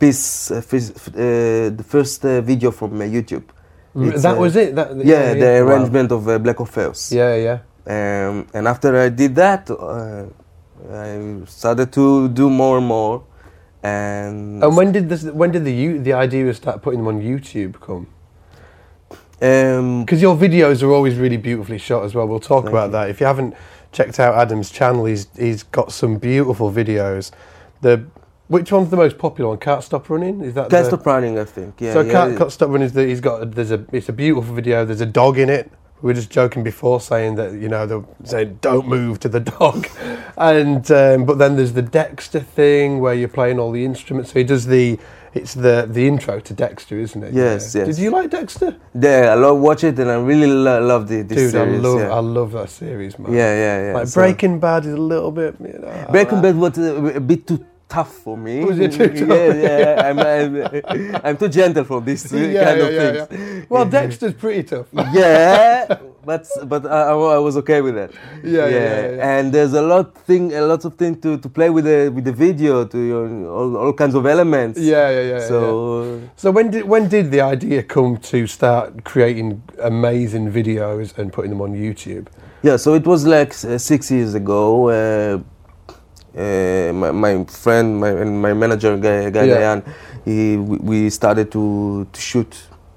piece, 0.00 0.50
uh, 0.50 0.56
uh, 0.56 1.70
the 1.70 1.84
first 1.86 2.24
uh, 2.24 2.40
video 2.40 2.72
from 2.72 3.00
uh, 3.00 3.04
YouTube. 3.04 3.44
It's, 3.94 4.22
that 4.22 4.38
was 4.38 4.56
it. 4.56 4.74
That, 4.74 4.96
Yeah, 5.04 5.34
the 5.34 5.62
Wow. 5.64 5.68
arrangement 5.68 6.10
of 6.12 6.26
uh, 6.26 6.38
Black 6.38 6.58
Orpheus. 6.60 7.12
Yeah, 7.12 7.36
yeah. 7.36 7.58
Um, 7.86 8.46
and 8.54 8.66
after 8.66 8.96
I 8.96 9.08
did 9.08 9.34
that, 9.36 9.70
uh, 9.70 10.24
I 10.90 11.44
started 11.46 11.92
to 11.92 12.28
do 12.28 12.48
more 12.50 12.78
and 12.78 12.86
more. 12.86 13.22
And, 13.82 14.62
And 14.64 14.76
when 14.76 14.92
did 14.92 15.08
this? 15.08 15.24
When 15.24 15.50
did 15.52 15.64
the 15.64 15.98
the 15.98 16.12
idea 16.12 16.48
of 16.48 16.56
start 16.56 16.82
putting 16.82 17.00
them 17.04 17.08
on 17.08 17.20
YouTube 17.20 17.80
come? 17.80 18.06
Um, 19.42 20.04
Because 20.04 20.22
your 20.22 20.36
videos 20.36 20.82
are 20.82 20.92
always 20.92 21.16
really 21.16 21.36
beautifully 21.36 21.78
shot 21.78 22.04
as 22.04 22.14
well. 22.14 22.26
We'll 22.28 22.40
talk 22.40 22.68
about 22.68 22.86
you. 22.86 22.92
that. 22.92 23.10
If 23.10 23.20
you 23.20 23.26
haven't 23.26 23.54
checked 23.92 24.18
out 24.20 24.34
Adam's 24.34 24.70
channel, 24.70 25.04
he's 25.04 25.28
he's 25.36 25.62
got 25.62 25.92
some 25.92 26.16
beautiful 26.18 26.70
videos. 26.72 27.30
The 27.80 28.06
Which 28.48 28.72
one's 28.72 28.90
the 28.90 28.96
most 28.96 29.18
popular 29.18 29.50
one? 29.50 29.58
Can't 29.58 29.82
stop 29.82 30.08
running. 30.08 30.40
Is 30.42 30.54
that 30.54 30.70
Can't 30.70 30.84
the, 30.84 30.96
stop 30.96 31.06
running, 31.06 31.38
I 31.38 31.44
think. 31.44 31.80
Yeah. 31.80 31.92
so 31.92 32.00
yeah. 32.00 32.12
can't, 32.12 32.38
can't 32.38 32.52
stop 32.52 32.68
running. 32.68 32.86
Is 32.86 32.92
the, 32.92 33.04
he's 33.06 33.20
got. 33.20 33.52
There's 33.52 33.70
a. 33.70 33.84
It's 33.92 34.08
a 34.08 34.12
beautiful 34.12 34.54
video. 34.54 34.84
There's 34.84 35.00
a 35.00 35.06
dog 35.06 35.38
in 35.38 35.50
it. 35.50 35.70
We 36.00 36.08
were 36.08 36.14
just 36.14 36.30
joking 36.30 36.64
before, 36.64 37.00
saying 37.00 37.36
that 37.36 37.52
you 37.52 37.68
know 37.68 37.86
they're 37.86 38.04
saying 38.24 38.58
don't 38.60 38.88
move 38.88 39.20
to 39.20 39.28
the 39.28 39.40
dog, 39.40 39.88
and 40.36 40.90
um, 40.90 41.24
but 41.24 41.38
then 41.38 41.56
there's 41.56 41.74
the 41.74 41.82
Dexter 41.82 42.40
thing 42.40 43.00
where 43.00 43.14
you're 43.14 43.28
playing 43.28 43.58
all 43.60 43.70
the 43.70 43.84
instruments. 43.84 44.32
So 44.32 44.38
he 44.38 44.44
does 44.44 44.66
the. 44.66 44.98
It's 45.34 45.54
the 45.54 45.86
the 45.90 46.06
intro 46.06 46.40
to 46.40 46.52
Dexter, 46.54 46.98
isn't 46.98 47.22
it? 47.24 47.32
Yes, 47.32 47.74
Yeah. 47.74 47.86
yes. 47.86 47.96
Did 47.96 48.02
you 48.04 48.10
like 48.10 48.28
Dexter? 48.30 48.76
Yeah, 48.94 49.32
I 49.32 49.34
love 49.34 49.58
watch 49.60 49.82
it, 49.82 49.98
and 49.98 50.10
I 50.10 50.16
really 50.16 50.46
lo- 50.46 50.84
love 50.84 51.08
the 51.08 51.22
this 51.22 51.38
Dude, 51.38 51.50
series. 51.52 51.78
I 51.78 51.88
love 51.88 52.00
yeah. 52.00 52.10
I 52.18 52.20
love 52.20 52.52
that 52.52 52.68
series, 52.68 53.18
man. 53.18 53.32
yeah, 53.32 53.52
yeah, 53.64 53.86
yeah. 53.86 53.94
Like 53.94 54.08
So- 54.08 54.20
Breaking 54.20 54.60
Bad 54.60 54.84
is 54.84 54.92
a 54.92 54.96
little 55.12 55.30
bit. 55.30 55.54
You 55.60 55.78
know, 55.78 56.06
Breaking 56.10 56.42
Bad 56.42 56.56
was 56.56 56.76
a, 56.78 57.16
a 57.16 57.20
bit 57.20 57.46
too 57.46 57.64
tough 57.88 58.12
for 58.24 58.36
me. 58.36 58.64
Was 58.64 58.78
it 58.78 58.92
too 58.92 59.08
tough? 59.26 59.28
Yeah, 59.28 59.52
yeah. 59.64 60.08
I'm, 60.08 60.18
I'm, 60.18 61.20
I'm 61.24 61.36
too 61.36 61.48
gentle 61.48 61.84
for 61.84 62.00
this 62.02 62.30
Yeah, 62.32 62.64
kind 62.64 62.78
yeah, 62.78 62.86
of 62.86 62.92
yeah, 63.14 63.24
things. 63.26 63.70
Well, 63.70 63.86
Dexter's 63.86 64.34
pretty 64.34 64.64
tough. 64.64 64.86
yeah, 65.14 65.98
but 66.24 66.46
but 66.66 66.86
I, 66.86 67.10
I 67.10 67.38
was 67.38 67.56
okay 67.58 67.80
with 67.80 67.94
that. 67.94 68.10
Yeah, 68.44 68.66
yeah, 68.66 68.68
yeah, 68.68 69.10
yeah. 69.16 69.38
And 69.38 69.52
there's 69.52 69.72
a 69.72 69.82
lot 69.82 70.16
thing, 70.26 70.52
a 70.54 70.62
lot 70.62 70.84
of 70.84 70.94
thing 70.94 71.20
to, 71.20 71.38
to 71.38 71.48
play 71.48 71.70
with 71.70 71.84
the 71.84 72.10
with 72.14 72.24
the 72.24 72.32
video, 72.32 72.84
to 72.84 72.98
you 72.98 73.28
know, 73.28 73.50
all, 73.50 73.76
all 73.76 73.92
kinds 73.92 74.14
of 74.14 74.26
elements. 74.26 74.78
Yeah, 74.78 75.10
yeah, 75.10 75.20
yeah. 75.20 75.28
yeah. 75.38 75.48
So 75.48 76.20
So 76.36 76.50
when 76.50 76.70
did 76.70 76.84
when 76.84 77.08
did 77.08 77.30
the 77.30 77.40
idea 77.40 77.82
come 77.82 78.16
to 78.18 78.46
start 78.46 79.04
creating 79.04 79.62
amazing 79.80 80.50
videos 80.52 81.16
and 81.18 81.32
putting 81.32 81.50
them 81.50 81.60
on 81.60 81.74
YouTube? 81.74 82.26
yeah, 82.62 82.76
so 82.76 82.94
it 82.94 83.06
was 83.06 83.26
like 83.26 83.50
uh, 83.64 83.76
six 83.78 84.10
years 84.10 84.34
ago. 84.34 84.88
Uh, 84.88 85.40
uh, 86.34 86.92
my, 86.94 87.10
my 87.10 87.44
friend 87.44 88.00
my, 88.00 88.08
and 88.08 88.40
my 88.40 88.54
manager 88.54 88.96
Guy, 88.96 89.28
Guy 89.30 89.44
Yeah. 89.44 89.56
Dayan, 89.56 89.94
he 90.24 90.56
we 90.56 90.76
we 90.78 91.10
started 91.10 91.50
to, 91.52 92.06
to 92.12 92.20
shoot 92.20 92.52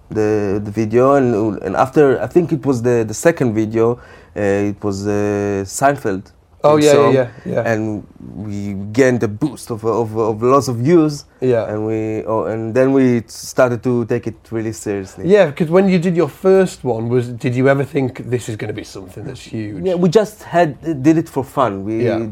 the 0.09 0.61
the 0.63 0.71
video 0.71 1.13
and 1.15 1.61
and 1.63 1.75
after 1.75 2.21
I 2.21 2.27
think 2.27 2.51
it 2.51 2.65
was 2.65 2.81
the 2.81 3.03
the 3.07 3.13
second 3.13 3.53
video 3.53 3.99
uh, 4.35 4.71
it 4.71 4.83
was 4.83 5.07
uh, 5.07 5.63
Seinfeld 5.65 6.31
Oh 6.67 6.77
yeah, 6.77 6.91
song, 6.93 7.13
yeah, 7.13 7.29
yeah, 7.45 7.53
yeah. 7.53 7.71
and 7.71 8.03
we 8.47 8.73
gained 8.91 9.21
a 9.21 9.27
boost 9.27 9.69
of, 9.69 9.85
of, 9.85 10.17
of 10.17 10.41
lots 10.41 10.67
of 10.67 10.77
views 10.77 11.25
yeah. 11.39 11.69
and 11.69 11.85
we 11.85 12.23
oh, 12.25 12.45
and 12.45 12.73
then 12.73 12.91
we 12.91 13.21
started 13.27 13.83
to 13.83 14.03
take 14.05 14.25
it 14.25 14.35
really 14.49 14.73
seriously 14.73 15.23
Yeah, 15.27 15.45
because 15.51 15.69
when 15.69 15.87
you 15.89 15.99
did 15.99 16.15
your 16.17 16.29
first 16.29 16.83
one, 16.83 17.07
was 17.07 17.27
did 17.29 17.53
you 17.55 17.69
ever 17.69 17.83
think 17.83 18.09
this 18.33 18.49
is 18.49 18.55
going 18.55 18.69
to 18.69 18.73
be 18.73 18.83
something 18.83 19.23
that's 19.25 19.41
huge? 19.41 19.83
Yeah, 19.85 19.93
we 19.93 20.09
just 20.09 20.41
had 20.43 20.69
did 21.03 21.17
it 21.17 21.29
for 21.29 21.43
fun. 21.43 21.71
We, 21.85 22.05
Yeah. 22.05 22.29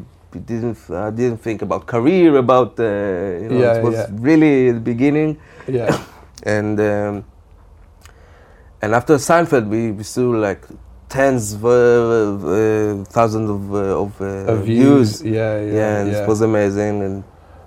didn't 0.52 0.80
uh, 0.90 1.12
didn't 1.12 1.42
think 1.48 1.62
about 1.62 1.86
career, 1.86 2.38
about 2.38 2.80
uh, 2.80 2.84
you 3.44 3.50
know, 3.50 3.60
Yeah, 3.64 3.78
it 3.78 3.84
was 3.84 3.98
really 4.30 4.72
the 4.72 4.80
beginning, 4.94 5.38
yeah, 5.68 5.94
and 6.56 6.80
um, 6.80 7.24
and 8.84 8.94
after 9.00 9.16
Seinfeld, 9.16 9.68
we, 9.76 9.92
we 9.92 10.04
saw 10.04 10.28
like 10.48 10.62
tens 11.10 11.54
of 11.54 11.64
uh, 11.66 11.70
uh, 11.70 13.04
thousands 13.18 13.50
of 13.50 13.62
uh, 13.74 14.04
of, 14.04 14.12
uh, 14.22 14.52
of 14.54 14.66
views. 14.66 15.22
Yeah, 15.24 15.32
yeah, 15.62 15.74
Yeah, 15.80 15.98
and 16.00 16.12
yeah. 16.12 16.24
it 16.24 16.28
was 16.28 16.42
amazing, 16.42 16.96
and 17.08 17.24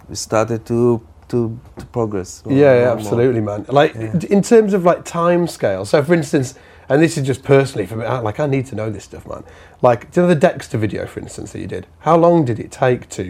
we 0.08 0.14
started 0.16 0.60
to 0.66 1.00
to, 1.28 1.38
to 1.78 1.84
progress. 1.86 2.30
more- 2.44 2.54
Yeah, 2.54 2.60
yeah, 2.64 2.72
and 2.76 2.84
more. 2.84 2.96
absolutely, 2.98 3.40
man. 3.40 3.64
Like 3.68 3.94
Yeah. 3.94 4.20
in 4.36 4.42
terms 4.42 4.74
of 4.74 4.84
like 4.90 5.04
time 5.04 5.46
scale. 5.48 5.84
So, 5.84 6.02
for 6.02 6.14
instance, 6.14 6.54
and 6.88 7.02
this 7.02 7.16
is 7.18 7.26
just 7.26 7.42
personally 7.42 7.86
for 7.86 7.96
me. 7.96 8.04
Like, 8.28 8.38
I 8.38 8.46
need 8.46 8.66
to 8.66 8.76
know 8.76 8.90
this 8.90 9.04
stuff, 9.10 9.26
man. 9.26 9.42
Like, 9.82 10.00
do 10.12 10.20
you 10.20 10.22
know 10.26 10.34
the 10.34 10.40
Dexter 10.48 10.78
video, 10.78 11.04
for 11.06 11.18
instance, 11.20 11.50
that 11.52 11.60
you 11.60 11.66
did? 11.66 11.84
How 12.08 12.16
long 12.16 12.44
did 12.44 12.58
it 12.60 12.70
take 12.70 13.08
to 13.18 13.24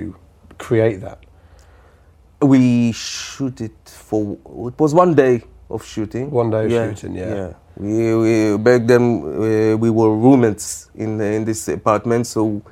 create 0.59 1.01
that? 1.07 1.19
We 2.43 2.93
shoot 2.93 3.61
it 3.63 3.79
for 3.89 4.37
it 4.69 4.79
was 4.79 4.93
one 4.93 5.15
day 5.15 5.43
of 5.71 5.83
shooting. 5.87 6.31
One 6.31 6.51
day 6.51 6.67
of 6.67 6.71
Yeah, 6.71 6.89
shooting, 6.89 7.15
yeah. 7.17 7.55
We, 7.79 8.15
we 8.17 8.57
back 8.57 8.87
then 8.87 9.03
uh, 9.23 9.77
we 9.77 9.91
were 9.91 10.17
roommates 10.17 10.91
in 10.95 11.21
in 11.21 11.45
this 11.45 11.69
apartment, 11.69 12.27
so 12.27 12.63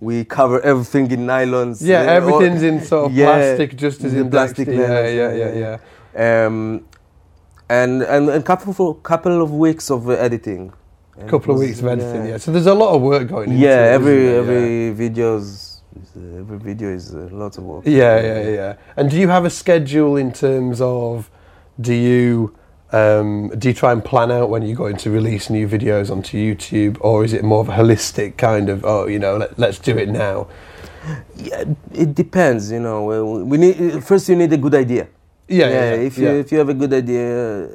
we 0.00 0.24
cover 0.24 0.60
everything 0.60 1.10
in 1.10 1.20
nylons. 1.26 1.80
Yeah, 1.80 2.00
uh, 2.00 2.04
everything's 2.18 2.62
or- 2.62 2.68
in 2.68 2.84
sort 2.84 3.06
of 3.06 3.12
Yeah, 3.16 3.26
plastic, 3.26 3.76
just 3.76 4.04
as 4.04 4.12
in 4.14 4.30
plastic. 4.30 4.68
Yeah, 4.68 5.06
yeah, 5.08 5.08
yeah, 5.08 5.32
yeah, 5.32 5.78
yeah. 6.14 6.46
Um, 6.46 6.84
and 7.70 8.02
and 8.02 8.28
a 8.28 8.42
couple 8.42 8.90
of 8.90 9.02
couple 9.02 9.40
of 9.42 9.50
weeks 9.52 9.90
of 9.90 10.10
editing. 10.10 10.72
It 11.18 11.28
couple 11.28 11.54
of 11.54 11.60
weeks 11.60 11.80
of 11.80 11.86
editing. 11.86 12.26
Yeah. 12.26 12.36
So 12.38 12.50
there's 12.52 12.66
a 12.66 12.74
lot 12.74 12.94
of 12.94 13.02
work 13.02 13.28
going 13.28 13.50
into 13.50 13.62
Yeah, 13.64 13.96
every 13.96 14.28
every 14.36 14.92
videos, 14.94 15.80
every 16.16 16.58
video 16.58 16.88
is 16.90 17.14
uh, 17.14 17.28
lots 17.32 17.56
of 17.58 17.64
work. 17.64 17.82
Yeah, 17.86 18.20
yeah, 18.20 18.42
yeah, 18.42 18.48
yeah. 18.50 18.76
And 18.96 19.10
do 19.10 19.16
you 19.18 19.28
have 19.28 19.44
a 19.46 19.50
schedule 19.50 20.16
in 20.16 20.32
terms 20.32 20.80
of 20.80 21.30
do 21.80 21.94
you 21.94 22.54
um, 22.92 23.48
do 23.58 23.68
you 23.68 23.74
try 23.74 23.92
and 23.92 24.04
plan 24.04 24.30
out 24.30 24.50
when 24.50 24.62
you're 24.62 24.76
going 24.76 24.96
to 24.96 25.10
release 25.10 25.50
new 25.50 25.68
videos 25.68 26.10
onto 26.10 26.36
YouTube, 26.36 26.96
or 27.00 27.24
is 27.24 27.32
it 27.32 27.44
more 27.44 27.60
of 27.60 27.68
a 27.68 27.72
holistic 27.72 28.36
kind 28.36 28.68
of 28.68 28.84
oh, 28.84 29.06
you 29.06 29.18
know, 29.18 29.36
let, 29.36 29.58
let's 29.58 29.78
do 29.78 29.96
it 29.96 30.08
now? 30.08 30.48
Yeah, 31.36 31.64
it 31.94 32.14
depends. 32.14 32.70
You 32.70 32.80
know, 32.80 33.10
Uh, 33.10 33.44
we 33.44 33.58
need 33.58 34.04
first 34.04 34.28
you 34.28 34.36
need 34.36 34.52
a 34.52 34.56
good 34.58 34.74
idea. 34.74 35.08
Yeah, 35.48 35.68
yeah. 35.68 35.72
yeah, 35.72 35.92
if 35.94 36.18
you 36.18 36.26
yeah. 36.26 36.32
if 36.32 36.52
you 36.52 36.58
have 36.58 36.68
a 36.68 36.74
good 36.74 36.92
idea. 36.92 37.68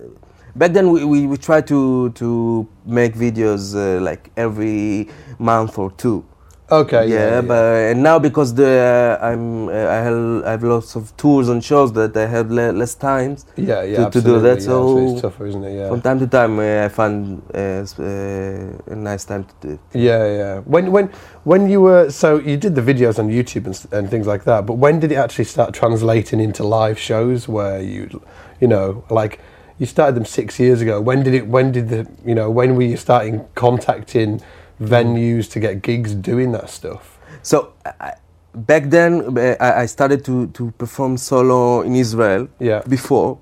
Back 0.55 0.71
then 0.71 0.89
we, 0.89 1.03
we, 1.03 1.27
we 1.27 1.37
try 1.37 1.59
to 1.61 2.09
to 2.11 2.67
make 2.85 3.13
videos 3.15 3.75
uh, 3.75 4.01
like 4.01 4.31
every 4.37 5.09
month 5.37 5.77
or 5.77 5.91
two. 5.91 6.23
Okay, 6.71 7.07
yeah, 7.07 7.15
yeah, 7.15 7.29
yeah. 7.35 7.41
but 7.41 7.63
and 7.91 8.03
now 8.03 8.17
because 8.19 8.53
the 8.53 9.17
uh, 9.21 9.25
I'm 9.25 9.67
uh, 9.69 9.71
I 9.71 9.95
have 10.07 10.43
I 10.45 10.51
have 10.51 10.63
lots 10.63 10.95
of 10.95 11.15
tours 11.17 11.49
and 11.49 11.63
shows 11.63 11.93
that 11.93 12.15
I 12.17 12.25
have 12.25 12.49
le- 12.51 12.71
less 12.71 12.95
times. 12.95 13.45
yeah, 13.55 13.83
yeah, 13.83 14.05
to- 14.05 14.11
to 14.11 14.21
do 14.21 14.39
that, 14.41 14.59
yeah, 14.59 14.65
so 14.65 14.97
it's 15.13 15.21
tougher, 15.21 15.45
isn't 15.47 15.63
it? 15.63 15.75
Yeah. 15.77 15.89
From 15.89 16.01
time 16.01 16.19
to 16.19 16.27
time 16.27 16.59
uh, 16.59 16.85
I 16.85 16.89
find 16.89 17.41
uh, 17.53 17.57
uh, 17.57 18.93
a 18.93 18.95
nice 18.95 19.25
time 19.25 19.43
to 19.45 19.53
do 19.61 19.73
it. 19.73 19.79
Yeah, 19.93 20.25
yeah. 20.25 20.59
When 20.59 20.91
when 20.91 21.09
when 21.43 21.69
you 21.69 21.81
were 21.81 22.09
so 22.09 22.39
you 22.39 22.57
did 22.57 22.75
the 22.75 22.81
videos 22.81 23.19
on 23.19 23.29
YouTube 23.29 23.65
and, 23.65 23.93
and 23.93 24.09
things 24.09 24.27
like 24.27 24.43
that, 24.45 24.65
but 24.65 24.73
when 24.73 24.99
did 24.99 25.11
it 25.11 25.15
actually 25.15 25.45
start 25.45 25.73
translating 25.73 26.39
into 26.39 26.63
live 26.63 26.97
shows 26.99 27.47
where 27.47 27.81
you, 27.81 28.21
you 28.59 28.67
know, 28.67 29.03
like 29.09 29.39
you 29.77 29.85
started 29.85 30.15
them 30.15 30.25
six 30.25 30.59
years 30.59 30.81
ago. 30.81 31.01
When 31.01 31.21
did 31.23 31.33
it? 31.33 31.47
When 31.47 31.71
did 31.71 31.89
the 31.89 32.07
you 32.25 32.33
know 32.33 32.49
when 32.49 32.75
were 32.75 32.83
you 32.83 32.97
starting 32.97 33.45
contacting 33.55 34.41
venues 34.79 35.49
to 35.51 35.59
get 35.59 35.81
gigs 35.81 36.13
doing 36.13 36.51
that 36.53 36.69
stuff? 36.69 37.17
So 37.41 37.73
I, 37.85 38.13
back 38.53 38.89
then 38.89 39.37
uh, 39.37 39.55
I, 39.59 39.81
I 39.81 39.85
started 39.85 40.23
to, 40.25 40.47
to 40.47 40.71
perform 40.71 41.17
solo 41.17 41.81
in 41.81 41.95
Israel. 41.95 42.47
Yeah, 42.59 42.81
before. 42.87 43.39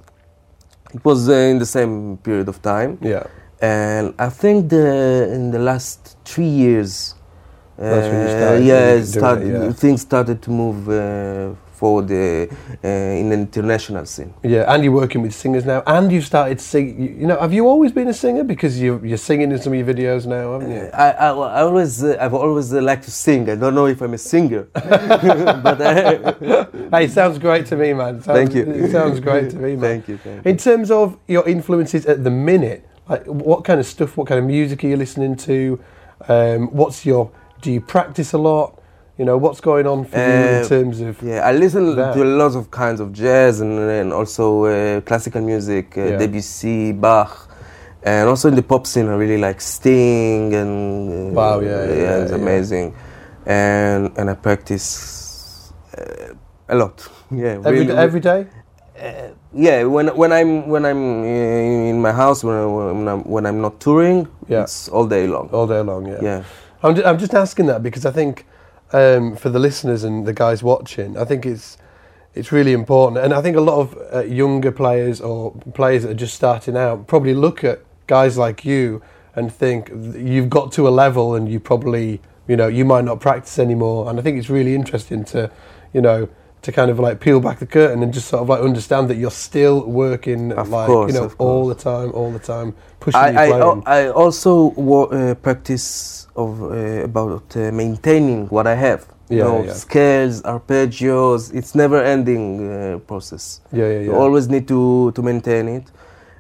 It 0.94 1.04
was 1.04 1.28
uh, 1.28 1.34
in 1.34 1.58
the 1.58 1.66
same 1.66 2.18
period 2.18 2.48
of 2.48 2.62
time, 2.62 3.00
yeah. 3.02 3.24
and 3.60 4.14
I 4.20 4.30
think 4.30 4.70
the 4.70 5.28
in 5.34 5.50
the 5.50 5.58
last 5.58 6.18
three 6.24 6.46
years, 6.46 7.16
That's 7.78 8.08
when 8.12 8.22
you 8.22 8.28
uh, 8.28 9.04
started 9.04 9.48
yeah, 9.48 9.54
it, 9.54 9.66
yeah. 9.66 9.72
things 9.72 10.02
started 10.02 10.40
to 10.44 10.52
move 10.52 10.88
uh, 10.88 11.56
forward 11.84 12.10
uh, 12.12 12.16
uh, 12.16 13.22
in 13.22 13.28
the 13.30 13.36
international 13.36 14.06
scene. 14.06 14.34
Yeah, 14.42 14.72
and 14.72 14.80
you're 14.84 14.98
working 15.04 15.22
with 15.22 15.34
singers 15.44 15.66
now, 15.66 15.84
and 15.86 16.06
you've 16.14 16.30
started 16.34 16.62
singing. 16.62 16.96
You, 17.04 17.10
you 17.22 17.28
know, 17.28 17.38
have 17.46 17.54
you 17.58 17.64
always 17.74 17.92
been 17.92 18.08
a 18.08 18.18
singer? 18.24 18.46
Because 18.54 18.74
you 18.84 19.02
you're 19.04 19.26
singing 19.32 19.52
in 19.52 19.60
some 19.64 19.74
of 19.74 19.80
your 19.82 19.90
videos 19.94 20.26
now, 20.26 20.46
haven't 20.54 20.72
you? 20.78 20.86
I, 21.06 21.08
I, 21.26 21.30
I 21.58 21.62
always 21.68 21.94
uh, 22.02 22.24
I've 22.24 22.38
always 22.46 22.68
uh, 22.74 22.82
liked 22.90 23.04
to 23.10 23.12
sing. 23.26 23.50
I 23.50 23.56
don't 23.62 23.76
know 23.80 23.88
if 23.96 24.00
I'm 24.02 24.14
a 24.14 24.24
singer, 24.34 24.64
but 25.66 25.78
uh, 25.82 26.66
Hey, 26.94 27.04
it 27.08 27.12
sounds 27.20 27.38
great 27.48 27.66
to 27.72 27.76
me, 27.76 27.90
man. 28.02 28.22
Sounds, 28.22 28.38
Thank 28.40 28.52
you. 28.56 28.64
It 28.84 28.92
sounds 28.98 29.20
great 29.20 29.50
to 29.54 29.58
me, 29.66 29.72
man. 29.76 29.82
thank 29.90 30.08
you. 30.08 30.18
Thank 30.18 30.46
you. 30.46 30.52
In 30.52 30.58
terms 30.58 30.90
of 30.90 31.18
your 31.28 31.46
influences 31.56 32.06
at 32.06 32.24
the 32.24 32.34
minute, 32.52 32.82
like 33.10 33.26
what 33.26 33.66
kind 33.68 33.80
of 33.82 33.86
stuff, 33.86 34.16
what 34.18 34.28
kind 34.28 34.40
of 34.40 34.46
music 34.46 34.78
are 34.84 34.88
you 34.94 34.98
listening 35.06 35.36
to? 35.50 35.58
Um, 36.30 36.62
what's 36.80 37.06
your? 37.06 37.24
Do 37.62 37.68
you 37.76 37.82
practice 37.82 38.32
a 38.34 38.38
lot? 38.38 38.80
You 39.24 39.28
know, 39.28 39.38
what's 39.38 39.62
going 39.62 39.88
on 39.88 40.04
for 40.04 40.18
you 40.18 40.24
in 40.24 40.64
Uh, 40.66 40.68
terms 40.68 41.00
of? 41.00 41.22
Yeah, 41.24 41.48
I 41.50 41.54
listen 41.54 41.96
that. 41.96 42.14
to 42.14 42.24
a 42.24 42.32
lot 42.42 42.56
of 42.58 42.70
kinds 42.72 43.00
of 43.00 43.14
jazz 43.14 43.62
and, 43.62 43.80
and 43.80 44.12
also 44.12 44.66
uh, 44.66 45.00
classical 45.00 45.40
music, 45.42 45.98
uh, 45.98 46.02
Yeah. 46.02 46.18
Debussy, 46.18 46.92
Bach, 46.92 47.48
and 48.04 48.28
also 48.28 48.50
in 48.50 48.56
the 48.56 48.62
pop 48.62 48.86
scene, 48.86 49.08
I 49.08 49.16
really 49.16 49.38
like 49.38 49.62
Sting 49.62 50.54
and 50.54 50.74
uh, 51.32 51.40
Wow, 51.40 51.62
yeah, 51.62 51.86
yeah, 51.88 52.04
yeah, 52.04 52.22
it's 52.24 52.34
amazing, 52.34 52.94
and 53.46 54.12
and 54.18 54.30
I 54.30 54.34
practice 54.36 55.72
uh, 55.98 56.36
a 56.68 56.76
lot. 56.76 57.08
Yeah, 57.32 57.64
Every, 57.66 57.80
really, 57.80 57.98
every 58.08 58.20
day? 58.20 58.46
uh, 59.00 59.30
yeah. 59.54 59.86
When 59.96 60.08
when 60.22 60.32
I'm 60.34 60.68
when 60.74 60.84
I'm 60.86 61.04
uh, 61.24 61.90
in 61.92 62.02
my 62.02 62.12
house 62.12 62.44
when, 62.48 62.58
I, 62.58 62.66
when 62.66 63.08
I'm 63.08 63.22
when 63.34 63.46
I'm 63.46 63.62
not 63.62 63.80
touring, 63.80 64.28
Yeah. 64.50 64.64
it's 64.64 64.90
all 64.92 65.08
day 65.08 65.28
long. 65.28 65.48
All 65.54 65.68
day 65.68 65.82
long, 65.82 66.08
yeah. 66.08 66.22
Yeah. 66.24 66.44
I'm, 66.84 66.94
ju- 66.96 67.06
I'm 67.06 67.18
just 67.18 67.34
asking 67.34 67.68
that 67.68 67.82
because 67.82 68.06
I 68.06 68.12
think 68.12 68.46
um, 68.94 69.36
for 69.36 69.50
the 69.50 69.60
listeners 69.60 70.04
and 70.04 70.26
the 70.26 70.34
guys 70.34 70.64
watching, 70.64 71.18
I 71.18 71.26
think 71.26 71.46
it's 71.46 71.78
it's 72.36 72.52
really 72.52 72.74
important, 72.74 73.24
and 73.24 73.34
I 73.34 73.42
think 73.42 73.58
a 73.58 73.62
lot 73.62 73.80
of 73.80 73.98
uh, 74.14 74.24
younger 74.24 74.72
players 74.72 75.22
or 75.22 75.52
players 75.74 76.04
that 76.04 76.12
are 76.12 76.16
just 76.16 76.34
starting 76.34 76.76
out 76.78 77.08
probably 77.08 77.34
look 77.34 77.64
at 77.64 77.82
guys 78.08 78.38
like 78.38 78.66
you 78.66 79.02
and 79.36 79.52
think 79.54 79.90
you've 79.90 80.50
got 80.50 80.72
to 80.74 80.88
a 80.88 80.90
level, 80.92 81.36
and 81.36 81.50
you 81.52 81.60
probably 81.60 82.22
you 82.48 82.56
know 82.56 82.68
you 82.68 82.86
might 82.86 83.06
not 83.06 83.20
practice 83.20 83.60
anymore, 83.60 84.10
and 84.10 84.20
I 84.20 84.22
think 84.22 84.38
it's 84.38 84.50
really 84.50 84.76
interesting 84.76 85.24
to 85.26 85.52
you 85.94 86.02
know 86.02 86.30
to 86.64 86.72
kind 86.72 86.90
of 86.90 86.98
like 86.98 87.20
peel 87.20 87.40
back 87.42 87.60
the 87.60 87.66
curtain 87.66 88.02
and 88.02 88.14
just 88.14 88.30
sort 88.30 88.42
of 88.42 88.50
like 88.50 88.62
understand 88.62 89.10
that 89.10 89.16
you're 89.18 89.32
still 89.32 89.86
working 89.86 90.54
Of 90.54 90.70
like 90.70 90.88
course, 90.88 91.14
you 91.14 91.20
know 91.20 91.32
all 91.38 91.68
the 91.68 91.76
time, 91.76 92.12
all 92.14 92.32
the 92.32 92.40
time, 92.40 92.74
pushing 93.00 93.20
I, 93.20 93.48
your 93.48 93.88
I. 93.88 94.04
I 94.06 94.10
also 94.10 94.70
wo- 94.72 95.06
uh, 95.06 95.36
practice 95.36 96.23
of 96.36 96.62
uh, 96.62 97.04
about 97.04 97.56
uh, 97.56 97.72
maintaining 97.72 98.48
what 98.48 98.68
I 98.68 98.76
have. 98.76 99.08
You 99.30 99.40
know, 99.40 99.64
yeah. 99.64 99.74
scales, 99.74 100.42
arpeggios. 100.44 101.54
It's 101.54 101.74
never 101.74 102.04
ending 102.04 102.72
uh, 102.72 103.00
process. 103.00 103.62
yeah, 103.72 103.86
yeah, 103.86 103.94
yeah. 103.94 104.00
You 104.02 104.16
always 104.16 104.48
need 104.48 104.68
to, 104.68 105.12
to 105.12 105.22
maintain 105.22 105.68
it, 105.68 105.86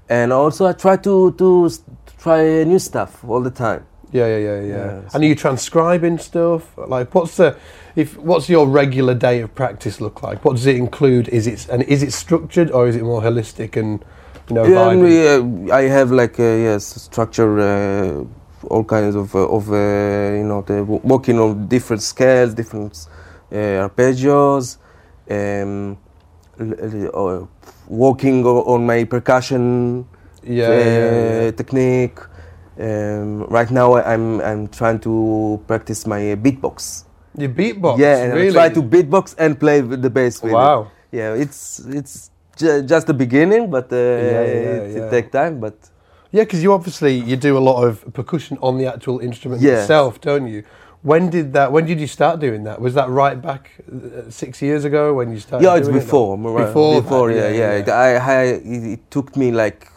and 0.09 0.31
also 0.31 0.67
I 0.67 0.73
try 0.73 0.97
to 0.97 1.31
to 1.31 1.69
try 2.19 2.63
new 2.63 2.79
stuff 2.79 3.23
all 3.27 3.41
the 3.41 3.51
time. 3.51 3.85
Yeah, 4.12 4.27
yeah, 4.27 4.38
yeah, 4.38 4.62
yeah. 4.62 4.75
Yeah, 4.75 5.01
and 5.13 5.23
are 5.23 5.27
you 5.27 5.35
transcribing 5.35 6.19
stuff? 6.19 6.77
Like, 6.77 7.15
what's 7.15 7.38
the 7.38 7.57
if 7.95 8.15
what's 8.17 8.47
your 8.47 8.67
regular 8.67 9.15
day 9.15 9.41
of 9.41 9.55
practice 9.55 10.00
look 10.00 10.21
like? 10.21 10.45
What 10.45 10.55
does 10.55 10.67
it 10.67 10.75
include? 10.75 11.29
Is 11.29 11.47
it 11.47 11.67
and 11.69 11.81
is 11.83 12.03
it 12.03 12.13
structured 12.13 12.69
or 12.69 12.88
is 12.88 12.95
it 12.95 13.01
more 13.03 13.21
holistic 13.21 13.75
and 13.75 14.05
you 14.50 14.55
know? 14.55 14.65
Yeah, 14.65 14.91
and 14.91 15.01
we, 15.01 15.71
I 15.71 15.83
have 15.83 16.12
like 16.12 16.38
a, 16.38 16.62
yes 16.62 16.85
structure, 16.85 17.59
uh, 17.59 18.25
all 18.65 18.84
kinds 18.84 19.15
of 19.15 19.34
uh, 19.36 19.48
of 19.48 19.70
uh, 19.72 19.75
you 20.38 20.43
know 20.43 20.62
the 20.62 20.84
working 20.84 21.39
on 21.39 21.67
different 21.67 22.01
scales, 22.01 22.53
different 22.53 23.08
uh, 23.51 23.88
arpeggios, 23.88 24.77
um, 25.29 25.98
working 27.88 28.46
on 28.46 28.86
my 28.86 29.03
percussion 29.03 30.05
yeah, 30.43 30.67
uh, 30.67 30.72
yeah, 30.74 31.43
yeah, 31.46 31.51
technique. 31.51 32.20
Um, 32.79 33.43
right 33.46 33.70
now, 33.70 33.96
I'm 33.96 34.41
I'm 34.41 34.67
trying 34.67 35.00
to 35.01 35.62
practice 35.67 36.08
my 36.08 36.36
beatbox. 36.36 37.05
You 37.38 37.50
beatbox. 37.50 38.00
yeah, 38.00 38.25
really? 38.34 38.50
I 38.50 38.51
try 38.51 38.70
to 38.70 38.82
beatbox 38.82 39.36
and 39.38 39.60
play 39.60 39.82
with 39.82 40.01
the 40.01 40.10
bass. 40.10 40.41
With 40.41 40.51
it. 40.51 40.55
Wow. 40.55 40.91
Yeah, 41.12 41.34
it's 41.34 41.79
it's 41.79 42.32
ju- 42.58 42.82
just 42.82 43.08
the 43.08 43.13
beginning, 43.13 43.70
but 43.70 43.91
uh, 43.91 43.96
it, 43.96 44.98
it 44.98 45.10
take 45.12 45.32
time. 45.32 45.60
But 45.60 45.77
Yeah, 46.34 46.44
because 46.46 46.63
you 46.63 46.74
obviously 46.74 47.13
you 47.30 47.36
do 47.36 47.56
a 47.58 47.63
lot 47.70 47.84
of 47.84 48.12
percussion 48.13 48.58
on 48.62 48.78
the 48.80 48.88
actual 48.88 49.20
instrument 49.20 49.62
Yeah. 49.62 49.82
itself, 49.82 50.20
don't 50.20 50.48
you? 50.48 50.63
When 51.04 51.30
did 51.30 51.54
that? 51.54 51.72
When 51.72 51.86
did 51.86 52.00
you 52.00 52.08
start 52.08 52.40
doing 52.40 52.63
that? 52.63 52.82
Was 52.82 52.94
that 52.96 53.08
right 53.10 53.40
back 53.40 53.63
uh, 53.92 54.30
six 54.30 54.62
years 54.62 54.84
ago 54.86 55.13
when 55.13 55.32
you 55.32 55.40
started? 55.40 55.63
yeah, 55.66 55.75
it's 55.75 55.88
doing 55.88 56.02
it? 56.02 56.06
before. 56.06 56.38
right, 56.38 56.66
Before 56.66 57.02
before, 57.02 57.32
yeah, 57.32 57.50
yeah, 57.50 57.86
yeah. 57.86 57.94
I, 57.94 58.10
I 58.40 58.44
it, 58.94 59.12
took 59.12 59.36
me 59.38 59.52
like 59.52 59.88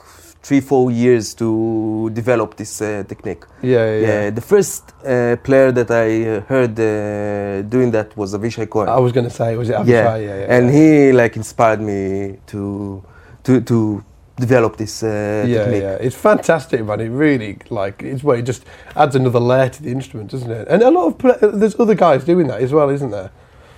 three, 0.43 0.61
four 0.61 0.91
years 0.91 1.33
to 1.35 2.11
develop 2.13 2.57
this 2.57 2.83
uh, 2.83 3.05
technique. 3.09 3.45
Yeah, 3.63 3.73
yeah. 3.73 4.07
Yeah, 4.09 4.31
the 4.31 4.41
first 4.43 4.83
uh, 5.05 5.37
player 5.43 5.73
that 5.73 5.91
I 5.91 6.07
uh, 6.29 6.41
heard 6.53 6.79
uh, 6.79 7.63
doing 7.69 7.93
that 7.93 8.17
was 8.17 8.35
Avishai 8.35 8.69
Cohen. 8.69 8.89
I 8.89 8.99
was 8.99 9.13
going 9.13 9.29
to 9.31 9.37
say, 9.41 9.57
was 9.57 9.71
it 9.71 9.77
Avishai? 9.77 9.87
yeah. 9.89 10.17
Yeah, 10.17 10.39
yeah. 10.41 10.55
and 10.57 10.71
he 10.71 11.13
like 11.13 11.37
inspired 11.37 11.81
me 11.81 12.39
to 12.49 13.03
to 13.45 13.61
to 13.61 14.05
develop 14.37 14.77
this 14.77 15.03
uh, 15.03 15.45
yeah, 15.47 15.65
technique. 15.65 15.83
yeah, 15.83 15.95
it's 15.95 16.17
fantastic, 16.17 16.85
man. 16.85 17.01
It 17.01 17.09
really 17.09 17.59
like 17.71 18.03
it's 18.03 18.23
where 18.23 18.39
it 18.39 18.43
just 18.43 18.65
adds 18.95 19.17
another 19.17 19.41
layer 19.41 19.69
to 19.71 19.83
the 19.83 19.91
instrument, 19.91 20.31
doesn't 20.31 20.51
it? 20.51 20.69
And 20.69 20.83
a 20.83 20.91
lot 20.91 21.07
of 21.07 21.19
pla 21.19 21.35
there's 21.41 21.79
other 21.81 21.95
guys 21.95 22.25
doing 22.25 22.47
that 22.49 22.61
as 22.61 22.73
well, 22.73 22.91
isn't 22.91 23.11
there? 23.11 23.31